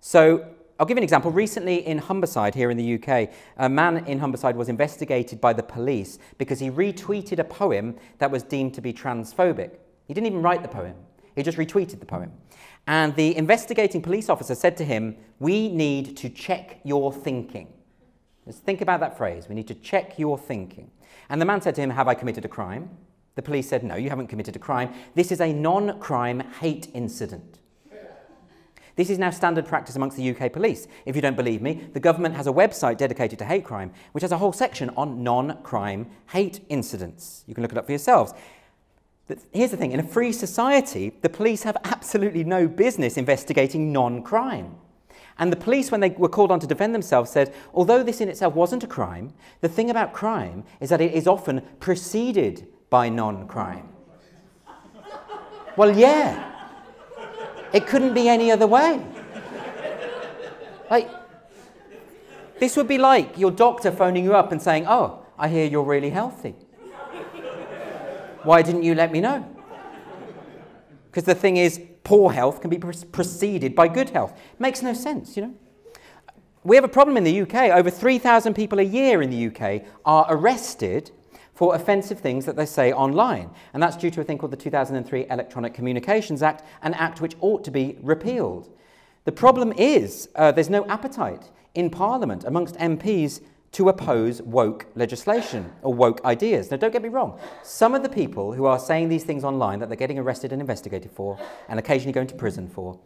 So 0.00 0.48
I'll 0.78 0.86
give 0.86 0.96
you 0.96 1.00
an 1.00 1.04
example. 1.04 1.32
Recently 1.32 1.84
in 1.84 1.98
Humberside, 1.98 2.54
here 2.54 2.70
in 2.70 2.76
the 2.76 2.94
UK, 2.94 3.30
a 3.56 3.68
man 3.68 4.04
in 4.06 4.20
Humberside 4.20 4.54
was 4.54 4.68
investigated 4.68 5.40
by 5.40 5.52
the 5.52 5.62
police 5.62 6.20
because 6.38 6.60
he 6.60 6.70
retweeted 6.70 7.40
a 7.40 7.44
poem 7.44 7.96
that 8.18 8.30
was 8.30 8.44
deemed 8.44 8.74
to 8.74 8.80
be 8.80 8.92
transphobic. 8.92 9.72
He 10.06 10.14
didn't 10.14 10.28
even 10.28 10.40
write 10.40 10.62
the 10.62 10.68
poem, 10.68 10.94
he 11.34 11.42
just 11.42 11.58
retweeted 11.58 11.98
the 11.98 12.06
poem. 12.06 12.32
And 12.86 13.14
the 13.16 13.36
investigating 13.36 14.00
police 14.00 14.28
officer 14.28 14.54
said 14.54 14.76
to 14.76 14.84
him, 14.84 15.16
We 15.40 15.68
need 15.68 16.16
to 16.18 16.30
check 16.30 16.80
your 16.84 17.12
thinking. 17.12 17.72
Just 18.46 18.62
think 18.62 18.80
about 18.80 19.00
that 19.00 19.18
phrase. 19.18 19.48
We 19.48 19.54
need 19.54 19.68
to 19.68 19.74
check 19.74 20.18
your 20.18 20.38
thinking. 20.38 20.90
And 21.28 21.40
the 21.40 21.44
man 21.44 21.60
said 21.60 21.74
to 21.74 21.80
him, 21.80 21.90
Have 21.90 22.08
I 22.08 22.14
committed 22.14 22.44
a 22.44 22.48
crime? 22.48 22.88
The 23.34 23.42
police 23.42 23.68
said, 23.68 23.82
No, 23.82 23.96
you 23.96 24.10
haven't 24.10 24.28
committed 24.28 24.54
a 24.54 24.60
crime. 24.60 24.94
This 25.14 25.32
is 25.32 25.40
a 25.40 25.52
non 25.52 25.98
crime 25.98 26.40
hate 26.60 26.88
incident. 26.94 27.57
This 28.98 29.10
is 29.10 29.18
now 29.20 29.30
standard 29.30 29.64
practice 29.64 29.94
amongst 29.94 30.16
the 30.16 30.28
UK 30.28 30.52
police. 30.52 30.88
If 31.06 31.14
you 31.14 31.22
don't 31.22 31.36
believe 31.36 31.62
me, 31.62 31.84
the 31.92 32.00
government 32.00 32.34
has 32.34 32.48
a 32.48 32.52
website 32.52 32.96
dedicated 32.96 33.38
to 33.38 33.44
hate 33.44 33.64
crime, 33.64 33.92
which 34.10 34.22
has 34.22 34.32
a 34.32 34.38
whole 34.38 34.52
section 34.52 34.90
on 34.96 35.22
non 35.22 35.62
crime 35.62 36.10
hate 36.30 36.58
incidents. 36.68 37.44
You 37.46 37.54
can 37.54 37.62
look 37.62 37.70
it 37.70 37.78
up 37.78 37.86
for 37.86 37.92
yourselves. 37.92 38.34
But 39.28 39.38
here's 39.52 39.70
the 39.70 39.76
thing 39.76 39.92
in 39.92 40.00
a 40.00 40.02
free 40.02 40.32
society, 40.32 41.12
the 41.22 41.28
police 41.28 41.62
have 41.62 41.76
absolutely 41.84 42.42
no 42.42 42.66
business 42.66 43.16
investigating 43.16 43.92
non 43.92 44.20
crime. 44.20 44.74
And 45.38 45.52
the 45.52 45.56
police, 45.56 45.92
when 45.92 46.00
they 46.00 46.10
were 46.10 46.28
called 46.28 46.50
on 46.50 46.58
to 46.58 46.66
defend 46.66 46.92
themselves, 46.92 47.30
said, 47.30 47.54
although 47.72 48.02
this 48.02 48.20
in 48.20 48.28
itself 48.28 48.54
wasn't 48.56 48.82
a 48.82 48.88
crime, 48.88 49.32
the 49.60 49.68
thing 49.68 49.90
about 49.90 50.12
crime 50.12 50.64
is 50.80 50.90
that 50.90 51.00
it 51.00 51.14
is 51.14 51.28
often 51.28 51.62
preceded 51.78 52.66
by 52.90 53.08
non 53.10 53.46
crime. 53.46 53.90
well, 55.76 55.96
yeah. 55.96 56.47
It 57.72 57.86
couldn't 57.86 58.14
be 58.14 58.28
any 58.28 58.50
other 58.50 58.66
way. 58.66 59.04
Like, 60.90 61.10
this 62.58 62.76
would 62.76 62.88
be 62.88 62.98
like 62.98 63.38
your 63.38 63.50
doctor 63.50 63.92
phoning 63.92 64.24
you 64.24 64.34
up 64.34 64.52
and 64.52 64.60
saying, 64.60 64.86
Oh, 64.86 65.24
I 65.38 65.48
hear 65.48 65.66
you're 65.66 65.84
really 65.84 66.10
healthy. 66.10 66.54
Why 68.42 68.62
didn't 68.62 68.82
you 68.82 68.94
let 68.94 69.12
me 69.12 69.20
know? 69.20 69.46
Because 71.10 71.24
the 71.24 71.34
thing 71.34 71.56
is, 71.56 71.80
poor 72.04 72.32
health 72.32 72.60
can 72.60 72.70
be 72.70 72.78
preceded 72.78 73.74
by 73.74 73.88
good 73.88 74.10
health. 74.10 74.38
Makes 74.58 74.82
no 74.82 74.94
sense, 74.94 75.36
you 75.36 75.42
know. 75.42 75.54
We 76.64 76.76
have 76.76 76.84
a 76.84 76.88
problem 76.88 77.16
in 77.16 77.24
the 77.24 77.42
UK. 77.42 77.54
Over 77.76 77.90
3,000 77.90 78.54
people 78.54 78.78
a 78.78 78.82
year 78.82 79.22
in 79.22 79.30
the 79.30 79.46
UK 79.46 79.84
are 80.04 80.26
arrested 80.28 81.10
for 81.58 81.74
offensive 81.74 82.20
things 82.20 82.46
that 82.46 82.54
they 82.54 82.64
say 82.64 82.92
online. 82.92 83.50
And 83.74 83.82
that's 83.82 83.96
due 83.96 84.12
to 84.12 84.20
a 84.20 84.24
thing 84.24 84.38
called 84.38 84.52
the 84.52 84.56
2003 84.56 85.26
Electronic 85.28 85.74
Communications 85.74 86.40
Act, 86.40 86.62
an 86.82 86.94
act 86.94 87.20
which 87.20 87.34
ought 87.40 87.64
to 87.64 87.72
be 87.72 87.98
repealed. 88.00 88.72
The 89.24 89.32
problem 89.32 89.72
is 89.72 90.28
uh, 90.36 90.52
there's 90.52 90.70
no 90.70 90.86
appetite 90.86 91.50
in 91.74 91.90
Parliament 91.90 92.44
amongst 92.44 92.76
MPs 92.76 93.40
to 93.72 93.88
oppose 93.88 94.40
woke 94.42 94.86
legislation 94.94 95.72
or 95.82 95.92
woke 95.92 96.24
ideas. 96.24 96.70
Now, 96.70 96.76
don't 96.76 96.92
get 96.92 97.02
me 97.02 97.08
wrong. 97.08 97.40
Some 97.64 97.92
of 97.92 98.04
the 98.04 98.08
people 98.08 98.52
who 98.52 98.64
are 98.66 98.78
saying 98.78 99.08
these 99.08 99.24
things 99.24 99.42
online 99.42 99.80
that 99.80 99.88
they're 99.88 99.96
getting 99.96 100.20
arrested 100.20 100.52
and 100.52 100.60
investigated 100.60 101.10
for 101.10 101.40
and 101.68 101.80
occasionally 101.80 102.12
going 102.12 102.28
to 102.28 102.36
prison 102.36 102.68
for 102.68 103.00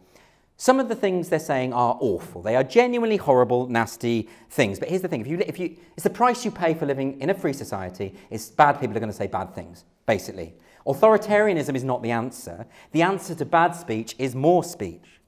some 0.63 0.79
of 0.79 0.87
the 0.87 0.95
things 0.95 1.27
they're 1.27 1.39
saying 1.39 1.73
are 1.73 1.97
awful. 1.99 2.41
They 2.41 2.55
are 2.55 2.63
genuinely 2.63 3.17
horrible, 3.17 3.67
nasty 3.67 4.29
things. 4.49 4.79
But 4.79 4.87
here's 4.87 5.01
the 5.01 5.09
thing 5.09 5.19
if 5.19 5.27
you, 5.27 5.39
if 5.45 5.59
you, 5.59 5.75
it's 5.97 6.05
the 6.05 6.09
price 6.09 6.45
you 6.45 6.51
pay 6.51 6.73
for 6.73 6.85
living 6.85 7.19
in 7.19 7.29
a 7.29 7.33
free 7.33 7.51
society, 7.51 8.15
it's 8.29 8.49
bad 8.49 8.79
people 8.79 8.95
are 8.95 9.01
going 9.01 9.11
to 9.11 9.17
say 9.17 9.27
bad 9.27 9.53
things, 9.53 9.83
basically. 10.05 10.53
Authoritarianism 10.87 11.75
is 11.75 11.83
not 11.83 12.01
the 12.01 12.11
answer. 12.11 12.65
The 12.93 13.01
answer 13.01 13.35
to 13.35 13.43
bad 13.43 13.73
speech 13.73 14.15
is 14.17 14.35
more 14.35 14.63
speech. 14.63 15.19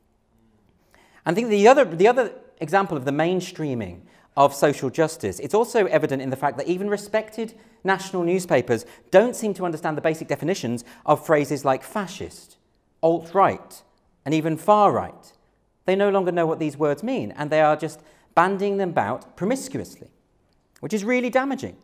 And 1.26 1.34
I 1.34 1.36
think 1.36 1.50
the 1.50 1.67
other, 1.67 1.84
the 1.84 2.08
other 2.08 2.32
example 2.62 2.95
of 2.95 3.04
the 3.04 3.12
mainstreaming 3.12 4.04
of 4.38 4.54
social 4.54 4.89
justice, 4.89 5.39
it's 5.39 5.54
also 5.54 5.86
evident 5.88 6.21
in 6.21 6.30
the 6.30 6.38
fact 6.38 6.58
that 6.60 6.67
even 6.67 6.89
respected 6.89 7.56
national 7.84 8.24
newspapers 8.24 8.86
don't 9.12 9.36
seem 9.36 9.54
to 9.56 9.65
understand 9.65 9.98
the 9.98 10.02
basic 10.02 10.30
definitions 10.30 10.86
of 11.06 11.26
phrases 11.26 11.65
like 11.65 11.84
fascist, 11.84 12.56
alt 13.04 13.34
right, 13.34 13.82
and 14.25 14.33
even 14.33 14.57
far 14.57 14.91
right. 14.91 15.33
They 15.85 15.95
no 15.95 16.09
longer 16.09 16.31
know 16.31 16.47
what 16.47 16.59
these 16.59 16.77
words 16.77 17.03
mean, 17.03 17.31
and 17.31 17.49
they 17.49 17.61
are 17.61 17.75
just 17.75 18.01
bandying 18.35 18.77
them 18.77 18.89
about 18.89 19.38
promiscuously, 19.38 20.09
which 20.81 20.93
is 20.93 21.03
really 21.03 21.29
damaging. 21.29 21.77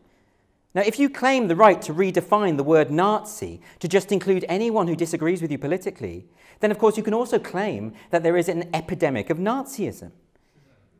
Now, 0.74 0.82
if 0.82 0.98
you 0.98 1.08
claim 1.08 1.48
the 1.48 1.56
right 1.56 1.80
to 1.82 1.94
redefine 1.94 2.56
the 2.56 2.64
word 2.64 2.90
Nazi 2.90 3.60
to 3.78 3.88
just 3.88 4.10
include 4.10 4.44
anyone 4.48 4.88
who 4.88 4.96
disagrees 4.96 5.42
with 5.42 5.52
you 5.52 5.58
politically, 5.58 6.26
then 6.60 6.70
of 6.70 6.78
course 6.78 6.96
you 6.96 7.02
can 7.02 7.14
also 7.14 7.38
claim 7.38 7.92
that 8.10 8.22
there 8.22 8.36
is 8.36 8.48
an 8.48 8.70
epidemic 8.74 9.28
of 9.28 9.38
Nazism. 9.38 10.12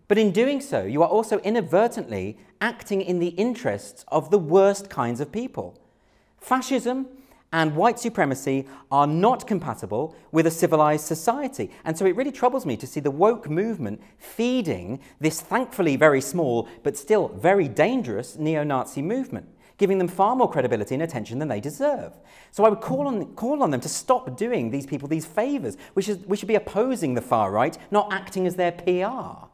But 0.09 0.18
in 0.18 0.31
doing 0.31 0.61
so, 0.61 0.85
you 0.85 1.02
are 1.02 1.09
also 1.09 1.38
inadvertently 1.38 2.37
acting 2.61 3.00
in 3.00 3.18
the 3.18 3.28
interests 3.28 4.05
of 4.09 4.31
the 4.31 4.38
worst 4.38 4.90
kinds 4.90 5.20
of 5.20 5.33
people. 5.33 5.81
Fascism 6.38 7.07
and 7.53 7.77
white 7.77 7.99
supremacy 7.99 8.67
are 8.91 9.07
not 9.07 9.47
compatible 9.47 10.17
with 10.33 10.47
a 10.47 10.51
civilized 10.51 11.05
society. 11.05 11.71
And 11.85 11.97
so 11.97 12.07
it 12.07 12.17
really 12.17 12.33
troubles 12.33 12.65
me 12.65 12.77
to 12.79 12.87
see 12.87 13.01
the 13.01 13.11
woke 13.11 13.51
movement 13.51 14.03
feeding 14.19 15.01
this 15.21 15.41
thankfully 15.41 15.97
very 15.97 16.21
small 16.21 16.69
but 16.83 16.97
still 16.97 17.29
very 17.29 17.69
dangerous 17.69 18.37
neo 18.37 18.65
Nazi 18.65 19.03
movement. 19.03 19.49
giving 19.79 19.99
them 19.99 20.07
far 20.07 20.37
more 20.37 20.49
credibility 20.49 20.95
and 20.95 21.03
attention 21.03 21.41
than 21.41 21.49
they 21.49 21.59
deserve. 21.59 22.12
So 22.53 22.65
I 22.65 22.69
would 22.69 22.81
call 22.81 23.09
on, 23.09 23.35
call 23.35 23.65
on 23.65 23.73
them 23.73 23.81
to 23.81 23.88
stop 23.88 24.37
doing 24.37 24.71
these 24.71 24.87
people 24.87 25.09
these 25.09 25.27
favours. 25.27 25.77
We 25.97 26.03
should, 26.03 26.25
we 26.29 26.37
should 26.37 26.47
be 26.47 26.55
opposing 26.55 27.15
the 27.15 27.21
far 27.21 27.51
right, 27.51 27.77
not 27.91 28.12
acting 28.12 28.47
as 28.47 28.55
their 28.55 28.71
PR. 28.71 29.49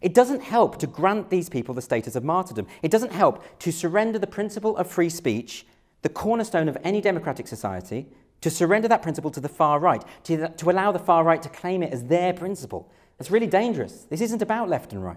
It 0.00 0.14
doesn't 0.14 0.42
help 0.42 0.78
to 0.78 0.86
grant 0.86 1.28
these 1.28 1.48
people 1.48 1.74
the 1.74 1.82
status 1.82 2.14
of 2.14 2.22
martyrdom. 2.22 2.68
It 2.82 2.92
doesn't 2.92 3.10
help 3.10 3.42
to 3.60 3.72
surrender 3.72 4.20
the 4.20 4.28
principle 4.28 4.76
of 4.76 4.86
free 4.88 5.10
speech, 5.10 5.66
the 6.02 6.08
cornerstone 6.08 6.68
of 6.68 6.76
any 6.84 7.00
democratic 7.00 7.46
society, 7.46 8.06
to 8.40 8.50
surrender 8.50 8.88
that 8.88 9.02
principle 9.02 9.30
to 9.32 9.40
the 9.40 9.48
far 9.48 9.80
right, 9.80 10.04
to, 10.24 10.48
to 10.48 10.70
allow 10.70 10.92
the 10.92 10.98
far 10.98 11.24
right 11.24 11.42
to 11.42 11.48
claim 11.48 11.82
it 11.82 11.92
as 11.92 12.04
their 12.04 12.32
principle. 12.32 12.90
That's 13.18 13.30
really 13.30 13.48
dangerous. 13.48 14.04
This 14.04 14.20
isn't 14.20 14.42
about 14.42 14.68
left 14.68 14.92
and 14.92 15.04
right. 15.04 15.16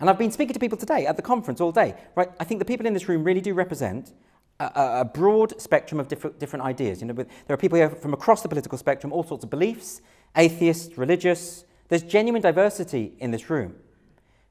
And 0.00 0.08
I've 0.08 0.18
been 0.18 0.30
speaking 0.30 0.54
to 0.54 0.60
people 0.60 0.78
today 0.78 1.06
at 1.06 1.16
the 1.16 1.22
conference 1.22 1.60
all 1.60 1.72
day. 1.72 1.94
Right? 2.14 2.30
I 2.40 2.44
think 2.44 2.60
the 2.60 2.64
people 2.64 2.86
in 2.86 2.94
this 2.94 3.08
room 3.08 3.24
really 3.24 3.40
do 3.40 3.52
represent 3.52 4.14
a, 4.58 5.00
a 5.00 5.04
broad 5.04 5.60
spectrum 5.60 6.00
of 6.00 6.08
different, 6.08 6.38
different 6.38 6.64
ideas. 6.64 7.00
You 7.00 7.08
know, 7.08 7.14
there 7.14 7.26
are 7.50 7.56
people 7.56 7.76
here 7.76 7.90
from 7.90 8.14
across 8.14 8.42
the 8.42 8.48
political 8.48 8.78
spectrum, 8.78 9.12
all 9.12 9.24
sorts 9.24 9.44
of 9.44 9.50
beliefs, 9.50 10.00
atheists, 10.36 10.96
religious, 10.96 11.64
there's 11.88 12.02
genuine 12.02 12.42
diversity 12.42 13.14
in 13.18 13.30
this 13.30 13.50
room. 13.50 13.74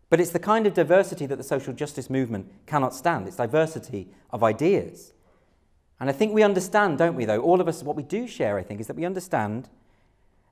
But 0.10 0.20
it's 0.20 0.32
the 0.32 0.39
kind 0.39 0.65
of 0.65 0.74
diversity 0.74 1.26
that 1.26 1.36
the 1.36 1.43
social 1.43 1.74
justice 1.74 2.10
movement 2.10 2.50
cannot 2.65 2.93
stand. 2.93 3.28
It's 3.28 3.38
diversity 3.38 4.08
of 4.32 4.43
ideas. 4.43 5.13
And 6.00 6.10
I 6.10 6.13
think 6.13 6.34
we 6.34 6.43
understand, 6.43 6.98
don't 6.98 7.15
we, 7.15 7.26
though? 7.26 7.41
All 7.41 7.60
of 7.60 7.67
us, 7.67 7.84
what 7.84 7.96
we 7.96 8.04
do 8.04 8.28
share, 8.28 8.58
I 8.58 8.63
think, 8.63 8.80
is 8.80 8.88
that 8.88 8.96
we 8.96 9.06
understand 9.06 9.67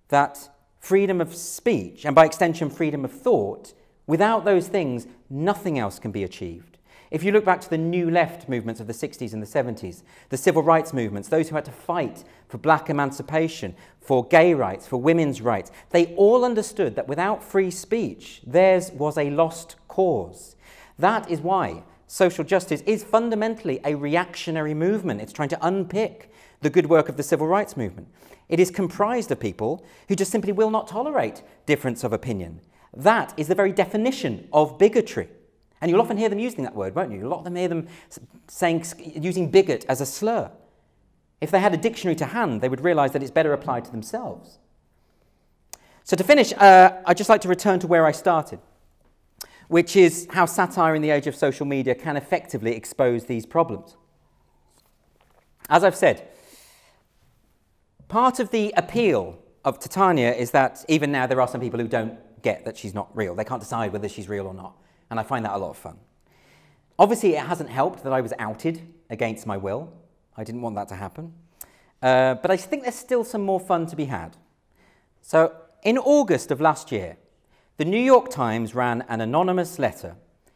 that 0.10 0.50
freedom 0.80 1.22
of 1.22 1.34
speech, 1.34 2.06
and 2.06 2.16
by 2.16 2.26
extension, 2.26 2.70
freedom 2.70 3.06
of 3.06 3.12
thought, 3.12 3.74
without 4.08 4.46
those 4.46 4.68
things, 4.68 5.08
nothing 5.30 5.80
else 5.80 6.00
can 6.00 6.12
be 6.12 6.24
achieved. 6.24 6.75
If 7.16 7.24
you 7.24 7.32
look 7.32 7.46
back 7.46 7.62
to 7.62 7.70
the 7.70 7.78
New 7.78 8.12
Left 8.12 8.50
movements 8.50 8.82
of 8.82 8.88
the 8.88 8.94
60s 8.94 9.32
and 9.32 9.42
the 9.42 9.48
70s, 9.48 10.04
the 10.28 10.36
civil 10.36 10.62
rights 10.62 10.92
movements, 10.92 11.30
those 11.30 11.48
who 11.48 11.56
had 11.56 11.64
to 11.64 11.72
fight 11.72 12.26
for 12.50 12.58
black 12.58 12.90
emancipation, 12.90 13.74
for 14.02 14.28
gay 14.28 14.54
rights, 14.54 14.86
for 14.86 14.98
women's 14.98 15.40
rights, 15.40 15.72
they 15.92 16.14
all 16.16 16.44
understood 16.44 16.98
that 16.98 17.08
without 17.08 17.42
free 17.42 17.72
speech, 17.72 18.42
theirs 18.46 18.92
was 18.92 19.18
a 19.18 19.30
lost 19.30 19.78
cause. 19.88 20.58
That 21.00 21.32
is 21.32 21.40
why 21.40 21.84
social 22.06 22.44
justice 22.44 22.82
is 22.82 23.02
fundamentally 23.02 23.80
a 23.86 23.96
reactionary 23.96 24.74
movement. 24.74 25.22
It's 25.22 25.32
trying 25.32 25.48
to 25.48 25.66
unpick 25.66 26.30
the 26.60 26.70
good 26.70 26.88
work 26.88 27.08
of 27.08 27.16
the 27.16 27.24
civil 27.24 27.48
rights 27.48 27.78
movement. 27.78 28.10
It 28.50 28.60
is 28.60 28.70
comprised 28.70 29.32
of 29.32 29.40
people 29.40 29.86
who 30.10 30.18
just 30.18 30.34
simply 30.34 30.52
will 30.52 30.70
not 30.70 30.90
tolerate 30.90 31.44
difference 31.66 32.04
of 32.04 32.12
opinion. 32.12 32.60
That 32.94 33.34
is 33.38 33.48
the 33.48 33.56
very 33.56 33.72
definition 33.72 34.50
of 34.52 34.78
bigotry. 34.78 35.30
And 35.86 35.92
you'll 35.92 36.02
often 36.02 36.18
hear 36.18 36.30
them 36.30 36.40
using 36.40 36.64
that 36.64 36.74
word, 36.74 36.96
won't 36.96 37.12
you? 37.12 37.32
Of 37.32 37.44
them 37.44 37.56
hear 37.56 37.68
them 37.68 37.88
saying, 38.48 38.86
using 38.98 39.52
bigot 39.52 39.86
as 39.88 40.02
a 40.02 40.06
slur. 40.08 40.50
If 41.42 41.52
they 41.52 41.60
had 41.60 41.76
a 41.76 41.78
dictionary 41.78 42.16
to 42.16 42.26
hand, 42.26 42.62
they 42.62 42.70
would 42.70 42.82
realize 42.82 43.12
that 43.12 43.22
it's 43.22 43.30
better 43.30 43.54
applied 43.54 43.86
to 43.86 43.92
themselves. 43.92 44.58
So, 46.04 46.16
to 46.16 46.24
finish, 46.24 46.54
uh, 46.54 47.04
I'd 47.06 47.18
just 47.18 47.30
like 47.30 47.42
to 47.42 47.48
return 47.48 47.78
to 47.82 47.86
where 47.86 48.08
I 48.08 48.14
started, 48.14 48.58
which 49.68 49.96
is 49.96 50.28
how 50.32 50.48
satire 50.48 50.96
in 50.96 51.04
the 51.04 51.12
age 51.12 51.28
of 51.28 51.36
social 51.36 51.68
media 51.68 51.94
can 51.94 52.18
effectively 52.18 52.76
expose 52.76 53.26
these 53.26 53.46
problems. 53.46 53.96
As 55.70 55.84
I've 55.84 55.96
said, 55.96 56.28
part 58.08 58.40
of 58.40 58.50
the 58.50 58.74
appeal 58.76 59.38
of 59.64 59.78
Titania 59.78 60.34
is 60.34 60.50
that 60.50 60.84
even 60.88 61.12
now 61.12 61.28
there 61.28 61.40
are 61.42 61.48
some 61.48 61.62
people 61.62 61.80
who 61.80 61.88
don't 61.88 62.18
get 62.42 62.66
that 62.66 62.76
she's 62.76 62.96
not 62.96 63.16
real. 63.16 63.36
They 63.36 63.44
can't 63.44 63.62
decide 63.62 63.94
whether 63.94 64.10
she's 64.10 64.28
real 64.28 64.48
or 64.48 64.54
not 64.56 64.76
and 65.10 65.20
I 65.20 65.24
find 65.24 65.46
that 65.46 65.54
a 65.54 65.58
lot 65.58 65.72
of 65.72 65.78
fun. 65.78 65.98
Obviously, 66.98 67.36
it 67.36 67.46
hasn't 67.46 67.70
helped 67.70 68.04
that 68.04 68.14
I 68.14 68.22
was 68.22 68.34
outed 68.40 68.82
against 69.10 69.46
my 69.46 69.58
will. 69.58 69.92
I 70.38 70.44
didn't 70.44 70.62
want 70.62 70.76
that 70.76 70.88
to 70.90 70.96
happen. 70.96 71.34
Uh, 72.02 72.36
but 72.36 72.52
I 72.52 72.58
think 72.58 72.84
there's 72.84 72.96
still 72.96 73.24
some 73.24 73.42
more 73.42 73.60
fun 73.60 73.86
to 73.88 73.96
be 73.96 74.06
had. 74.06 74.38
So, 75.22 75.56
in 75.84 75.98
August 75.98 76.52
of 76.52 76.62
last 76.62 76.92
year, 76.92 77.18
the 77.78 77.86
New 77.86 78.00
York 78.00 78.30
Times 78.30 78.74
ran 78.74 79.04
an 79.10 79.22
anonymous 79.22 79.80
letter. 79.80 80.16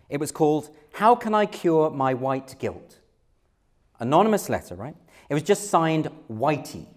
It 0.09 0.19
was 0.19 0.31
called 0.31 0.69
How 0.93 1.15
Can 1.15 1.33
I 1.33 1.45
Cure 1.45 1.89
My 1.89 2.13
White 2.13 2.55
Guilt? 2.59 2.99
Anonymous 3.99 4.49
letter, 4.49 4.75
right? 4.75 4.95
It 5.29 5.33
was 5.33 5.43
just 5.43 5.69
signed 5.69 6.09
Whitey. 6.31 6.88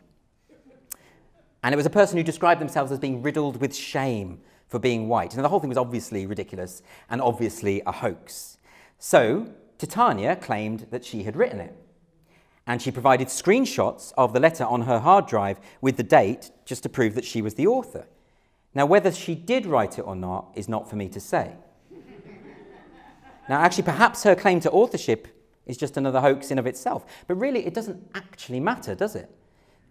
And 1.63 1.73
it 1.73 1.77
was 1.77 1.87
a 1.87 1.91
person 1.91 2.17
who 2.17 2.23
described 2.23 2.61
themselves 2.61 2.91
as 2.93 2.99
being 2.99 3.23
riddled 3.23 3.61
with 3.61 3.75
shame 3.75 4.41
for 4.73 4.79
being 4.79 5.07
white. 5.07 5.37
Now, 5.37 5.43
the 5.43 5.51
whole 5.51 5.61
thing 5.61 5.69
was 5.69 5.77
obviously 5.77 6.25
ridiculous 6.25 6.83
and 7.11 7.21
obviously 7.21 7.83
a 7.85 7.93
hoax. 7.93 8.57
So, 8.99 9.53
Titania 9.77 10.35
claimed 10.35 10.87
that 10.91 11.05
she 11.05 11.25
had 11.25 11.37
written 11.37 11.61
it. 11.61 11.77
And 12.67 12.81
she 12.81 12.91
provided 12.91 13.29
screenshots 13.29 14.15
of 14.17 14.33
the 14.33 14.41
letter 14.41 14.65
on 14.65 14.83
her 14.83 15.01
hard 15.01 15.27
drive 15.27 15.61
with 15.83 15.99
the 15.99 16.03
date 16.03 16.53
just 16.65 16.83
to 16.85 16.89
prove 16.89 17.15
that 17.17 17.27
she 17.27 17.43
was 17.43 17.53
the 17.53 17.67
author. 17.67 18.07
Now, 18.75 18.87
whether 18.87 19.13
she 19.13 19.35
did 19.35 19.67
write 19.67 19.99
it 19.99 20.07
or 20.07 20.17
not 20.17 20.51
is 20.55 20.71
not 20.71 20.89
for 20.89 20.97
me 20.97 21.11
to 21.11 21.21
say. 21.21 21.53
now, 23.51 23.61
actually, 23.61 23.85
perhaps 23.85 24.23
her 24.23 24.35
claim 24.35 24.59
to 24.61 24.71
authorship 24.71 25.29
is 25.67 25.77
just 25.77 25.99
another 25.99 26.23
hoax 26.23 26.51
in 26.51 26.59
of 26.59 26.67
itself. 26.67 27.05
But 27.27 27.35
really, 27.35 27.67
it 27.67 27.75
doesn't 27.75 28.11
actually 28.15 28.61
matter, 28.61 28.95
does 28.95 29.17
it? 29.17 29.31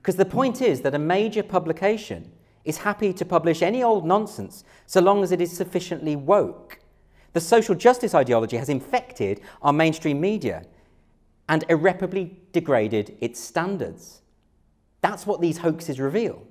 Because 0.01 0.15
the 0.15 0.25
point 0.25 0.59
is 0.59 0.81
that 0.81 0.95
a 0.95 0.99
major 0.99 1.43
publication 1.43 2.31
is 2.63 2.79
happy 2.79 3.13
to 3.13 3.25
publish 3.25 3.61
any 3.61 3.83
old 3.83 4.05
nonsense 4.05 4.63
so 4.85 5.01
long 5.01 5.23
as 5.23 5.31
it 5.31 5.41
is 5.41 5.55
sufficiently 5.55 6.15
woke. 6.15 6.79
The 7.33 7.41
social 7.41 7.75
justice 7.75 8.13
ideology 8.13 8.57
has 8.57 8.69
infected 8.69 9.41
our 9.61 9.73
mainstream 9.73 10.19
media 10.19 10.65
and 11.47 11.63
irreparably 11.69 12.39
degraded 12.51 13.17
its 13.21 13.39
standards. 13.39 14.21
That's 15.01 15.25
what 15.25 15.41
these 15.41 15.59
hoaxes 15.59 15.99
reveal. 15.99 16.43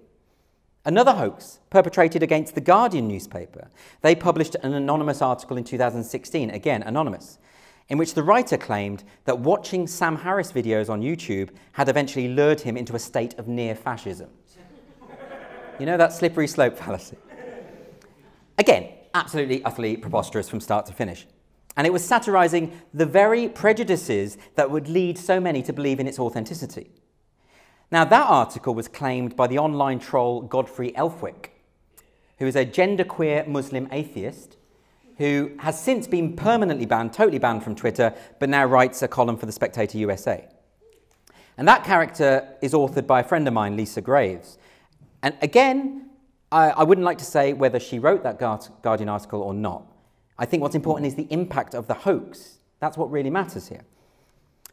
Another 0.85 1.13
hoax 1.13 1.61
perpetrated 1.69 2.23
against 2.23 2.55
the 2.55 2.61
Guardian 2.61 3.07
newspaper. 3.07 3.69
They 4.01 4.15
published 4.15 4.57
an 4.63 4.73
anonymous 4.73 5.21
article 5.21 5.59
in 5.59 5.65
2016, 5.65 6.51
again 6.51 6.83
anonymous, 6.83 7.39
in 7.91 7.99
which 7.99 8.15
the 8.15 8.23
writer 8.23 8.57
claimed 8.57 9.05
that 9.27 9.39
watching 9.39 9.87
Sam 9.87 10.17
Harris 10.17 10.53
videos 10.53 10.89
on 10.89 11.03
YouTube 11.03 11.51
had 11.73 11.91
eventually 11.91 12.29
lured 12.29 12.61
him 12.61 12.79
into 12.79 12.97
a 12.97 12.99
state 12.99 13.39
of 13.39 13.47
near 13.47 13.75
fascism. 13.75 14.31
You 15.81 15.87
know 15.87 15.97
that 15.97 16.13
slippery 16.13 16.47
slope 16.47 16.77
fallacy? 16.77 17.17
Again, 18.59 18.91
absolutely, 19.15 19.65
utterly 19.65 19.97
preposterous 19.97 20.47
from 20.47 20.61
start 20.61 20.85
to 20.87 20.93
finish. 20.93 21.27
And 21.75 21.87
it 21.87 21.91
was 21.91 22.05
satirizing 22.05 22.79
the 22.93 23.07
very 23.07 23.49
prejudices 23.49 24.37
that 24.57 24.71
would 24.71 24.89
lead 24.89 25.17
so 25.17 25.41
many 25.41 25.63
to 25.63 25.73
believe 25.73 25.99
in 25.99 26.07
its 26.07 26.19
authenticity. 26.19 26.91
Now, 27.91 28.05
that 28.05 28.27
article 28.29 28.75
was 28.75 28.89
claimed 28.89 29.37
by 29.37 29.47
the 29.47 29.57
online 29.57 30.01
troll 30.01 30.43
Godfrey 30.43 30.93
Elfwick, 30.93 31.49
who 32.39 32.47
is 32.47 32.57
a 32.57 32.67
genderqueer 32.67 33.47
Muslim 33.47 33.89
atheist 33.91 34.59
who 35.17 35.53
has 35.61 35.83
since 35.83 36.07
been 36.07 36.37
permanently 36.37 36.85
banned, 36.85 37.15
totally 37.15 37.39
banned 37.39 37.65
from 37.65 37.75
Twitter, 37.75 38.15
but 38.39 38.51
now 38.51 38.67
writes 38.67 39.01
a 39.01 39.09
column 39.09 39.39
for 39.39 39.47
the 39.47 39.53
Spectator 39.53 39.97
USA. 39.97 40.47
And 41.57 41.67
that 41.69 41.85
character 41.85 42.55
is 42.61 42.75
authored 42.75 43.07
by 43.07 43.21
a 43.21 43.25
friend 43.25 43.49
of 43.49 43.55
mine, 43.55 43.77
Lisa 43.77 44.03
Graves, 44.03 44.59
and 45.23 45.37
again, 45.43 46.11
I, 46.53 46.71
I 46.71 46.83
wouldn't 46.83 47.05
like 47.05 47.19
to 47.19 47.25
say 47.25 47.53
whether 47.53 47.79
she 47.79 47.99
wrote 47.99 48.23
that 48.23 48.39
Guardian 48.39 49.09
article 49.09 49.43
or 49.43 49.55
not. 49.55 49.87
I 50.39 50.47
think 50.47 50.63
what's 50.63 50.75
important 50.75 51.07
is 51.07 51.15
the 51.15 51.29
impact 51.31 51.75
of 51.75 51.87
the 51.87 51.95
hoax. 51.95 52.59
That's 52.81 52.97
what 52.97 53.11
really 53.11 53.31
matters 53.31 53.69
here. 53.69 53.85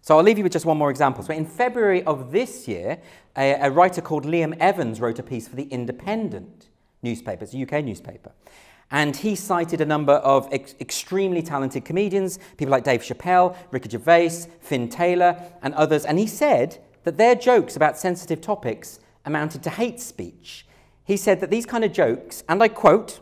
So 0.01 0.17
I'll 0.17 0.23
leave 0.23 0.37
you 0.37 0.43
with 0.43 0.53
just 0.53 0.65
one 0.65 0.77
more 0.77 0.89
example. 0.89 1.23
So 1.23 1.33
in 1.33 1.45
February 1.45 2.01
of 2.03 2.31
this 2.31 2.67
year, 2.67 2.99
a, 3.35 3.55
a 3.55 3.69
writer 3.69 4.01
called 4.01 4.25
Liam 4.25 4.55
Evans 4.59 5.01
wrote 5.01 5.19
a 5.19 5.23
piece 5.23 5.49
for 5.49 5.57
the 5.57 5.65
Independent 5.65 6.69
newspaper, 7.03 7.43
it's 7.43 7.53
a 7.53 7.61
UK 7.61 7.83
newspaper. 7.83 8.31
And 8.89 9.17
he 9.17 9.35
cited 9.35 9.81
a 9.81 9.85
number 9.85 10.13
of 10.13 10.47
ex- 10.51 10.75
extremely 10.79 11.41
talented 11.41 11.83
comedians, 11.83 12.39
people 12.55 12.71
like 12.71 12.85
Dave 12.85 13.01
Chappelle, 13.01 13.57
Ricky 13.69 13.89
Gervais, 13.89 14.47
Finn 14.61 14.87
Taylor, 14.87 15.41
and 15.61 15.73
others. 15.73 16.05
And 16.05 16.17
he 16.17 16.25
said 16.25 16.77
that 17.03 17.17
their 17.17 17.35
jokes 17.35 17.75
about 17.75 17.97
sensitive 17.97 18.39
topics 18.39 19.01
amounted 19.27 19.61
to 19.61 19.69
hate 19.69 19.99
speech. 19.99 20.65
He 21.03 21.17
said 21.17 21.41
that 21.41 21.51
these 21.51 21.65
kind 21.65 21.83
of 21.83 21.91
jokes, 21.91 22.43
and 22.49 22.63
I 22.63 22.69
quote, 22.69 23.19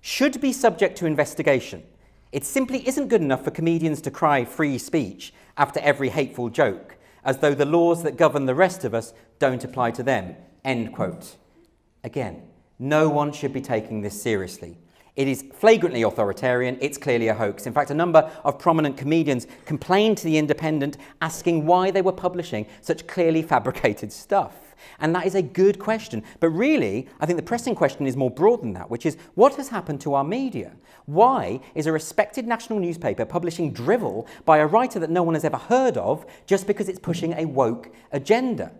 should 0.00 0.40
be 0.40 0.52
subject 0.52 0.96
to 0.98 1.06
investigation. 1.06 1.82
It 2.30 2.44
simply 2.44 2.86
isn't 2.86 3.08
good 3.08 3.22
enough 3.22 3.42
for 3.42 3.50
comedians 3.50 4.00
to 4.02 4.10
cry 4.10 4.44
free 4.44 4.78
speech 4.78 5.32
after 5.56 5.80
every 5.80 6.10
hateful 6.10 6.50
joke, 6.50 6.96
as 7.24 7.38
though 7.38 7.54
the 7.54 7.64
laws 7.64 8.02
that 8.02 8.16
govern 8.16 8.46
the 8.46 8.54
rest 8.54 8.84
of 8.84 8.94
us 8.94 9.14
don't 9.38 9.64
apply 9.64 9.90
to 9.92 10.02
them. 10.02 10.36
End 10.64 10.94
quote. 10.94 11.36
Again, 12.04 12.42
no 12.78 13.08
one 13.08 13.32
should 13.32 13.52
be 13.52 13.60
taking 13.60 14.02
this 14.02 14.20
seriously. 14.20 14.76
It 15.14 15.28
is 15.28 15.44
flagrantly 15.54 16.02
authoritarian. 16.02 16.78
It's 16.80 16.96
clearly 16.96 17.28
a 17.28 17.34
hoax. 17.34 17.66
In 17.66 17.72
fact, 17.72 17.90
a 17.90 17.94
number 17.94 18.30
of 18.44 18.58
prominent 18.58 18.96
comedians 18.96 19.46
complained 19.66 20.18
to 20.18 20.24
The 20.24 20.38
Independent 20.38 20.96
asking 21.20 21.66
why 21.66 21.90
they 21.90 22.02
were 22.02 22.12
publishing 22.12 22.66
such 22.80 23.06
clearly 23.06 23.42
fabricated 23.42 24.10
stuff. 24.10 24.71
And 25.00 25.14
that 25.14 25.26
is 25.26 25.34
a 25.34 25.42
good 25.42 25.78
question. 25.78 26.22
But 26.40 26.50
really, 26.50 27.08
I 27.20 27.26
think 27.26 27.36
the 27.36 27.42
pressing 27.42 27.74
question 27.74 28.06
is 28.06 28.16
more 28.16 28.30
broad 28.30 28.62
than 28.62 28.72
that, 28.74 28.90
which 28.90 29.06
is 29.06 29.16
what 29.34 29.54
has 29.56 29.68
happened 29.68 30.00
to 30.02 30.14
our 30.14 30.24
media? 30.24 30.72
Why 31.06 31.60
is 31.74 31.86
a 31.86 31.92
respected 31.92 32.46
national 32.46 32.78
newspaper 32.78 33.24
publishing 33.24 33.72
drivel 33.72 34.26
by 34.44 34.58
a 34.58 34.66
writer 34.66 34.98
that 35.00 35.10
no 35.10 35.22
one 35.22 35.34
has 35.34 35.44
ever 35.44 35.56
heard 35.56 35.96
of 35.96 36.24
just 36.46 36.66
because 36.66 36.88
it's 36.88 36.98
pushing 36.98 37.32
a 37.34 37.44
woke 37.44 37.90
agenda? 38.12 38.72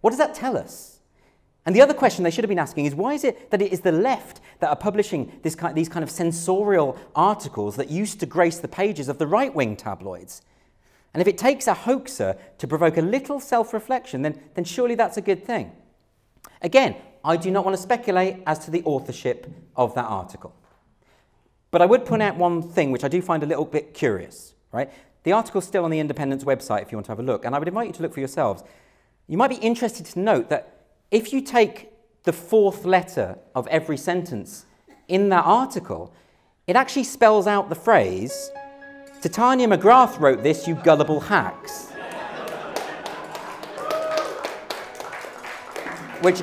What 0.00 0.10
does 0.10 0.18
that 0.18 0.34
tell 0.34 0.56
us? 0.56 0.94
And 1.66 1.74
the 1.74 1.80
other 1.80 1.94
question 1.94 2.24
they 2.24 2.30
should 2.30 2.44
have 2.44 2.50
been 2.50 2.58
asking 2.58 2.84
is 2.86 2.94
why 2.94 3.14
is 3.14 3.24
it 3.24 3.50
that 3.50 3.62
it 3.62 3.72
is 3.72 3.80
the 3.80 3.92
left 3.92 4.40
that 4.60 4.68
are 4.68 4.76
publishing 4.76 5.32
kind, 5.56 5.74
these 5.74 5.88
kind 5.88 6.02
of 6.02 6.10
censorial 6.10 6.98
articles 7.14 7.76
that 7.76 7.90
used 7.90 8.20
to 8.20 8.26
grace 8.26 8.58
the 8.58 8.68
pages 8.68 9.08
of 9.08 9.18
the 9.18 9.26
right 9.26 9.54
wing 9.54 9.76
tabloids? 9.76 10.42
And 11.14 11.20
if 11.20 11.28
it 11.28 11.38
takes 11.38 11.68
a 11.68 11.74
hoaxer 11.74 12.36
to 12.58 12.66
provoke 12.66 12.96
a 12.96 13.02
little 13.02 13.40
self 13.40 13.72
reflection, 13.72 14.22
then, 14.22 14.38
then 14.54 14.64
surely 14.64 14.96
that's 14.96 15.16
a 15.16 15.22
good 15.22 15.44
thing. 15.44 15.72
Again, 16.60 16.96
I 17.24 17.36
do 17.36 17.50
not 17.50 17.64
want 17.64 17.76
to 17.76 17.82
speculate 17.82 18.42
as 18.46 18.58
to 18.66 18.70
the 18.70 18.82
authorship 18.84 19.50
of 19.76 19.94
that 19.94 20.04
article. 20.06 20.54
But 21.70 21.82
I 21.82 21.86
would 21.86 22.04
point 22.04 22.22
out 22.22 22.36
one 22.36 22.62
thing 22.62 22.90
which 22.90 23.04
I 23.04 23.08
do 23.08 23.22
find 23.22 23.42
a 23.42 23.46
little 23.46 23.64
bit 23.64 23.94
curious, 23.94 24.54
right? 24.72 24.92
The 25.22 25.32
article's 25.32 25.64
still 25.64 25.84
on 25.84 25.90
the 25.90 26.00
Independent's 26.00 26.44
website 26.44 26.82
if 26.82 26.92
you 26.92 26.98
want 26.98 27.06
to 27.06 27.12
have 27.12 27.20
a 27.20 27.22
look, 27.22 27.44
and 27.44 27.54
I 27.54 27.58
would 27.58 27.68
invite 27.68 27.86
you 27.86 27.92
to 27.94 28.02
look 28.02 28.12
for 28.12 28.20
yourselves. 28.20 28.62
You 29.26 29.38
might 29.38 29.48
be 29.48 29.56
interested 29.56 30.04
to 30.06 30.18
note 30.18 30.50
that 30.50 30.86
if 31.10 31.32
you 31.32 31.40
take 31.40 31.90
the 32.24 32.32
fourth 32.32 32.84
letter 32.84 33.38
of 33.54 33.66
every 33.68 33.96
sentence 33.96 34.66
in 35.08 35.28
that 35.30 35.44
article, 35.44 36.12
it 36.66 36.76
actually 36.76 37.04
spells 37.04 37.46
out 37.46 37.68
the 37.68 37.74
phrase 37.74 38.50
Titania 39.24 39.66
McGrath 39.66 40.20
wrote 40.20 40.42
this, 40.42 40.68
you 40.68 40.74
gullible 40.74 41.18
hacks. 41.18 41.88
Which, 46.20 46.42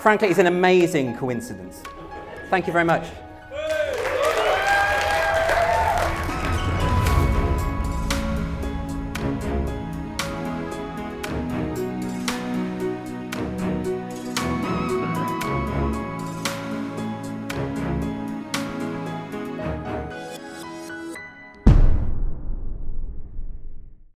frankly, 0.00 0.28
is 0.28 0.36
an 0.36 0.46
amazing 0.46 1.16
coincidence. 1.16 1.82
Thank 2.50 2.66
you 2.66 2.72
very 2.74 2.84
much. 2.84 3.06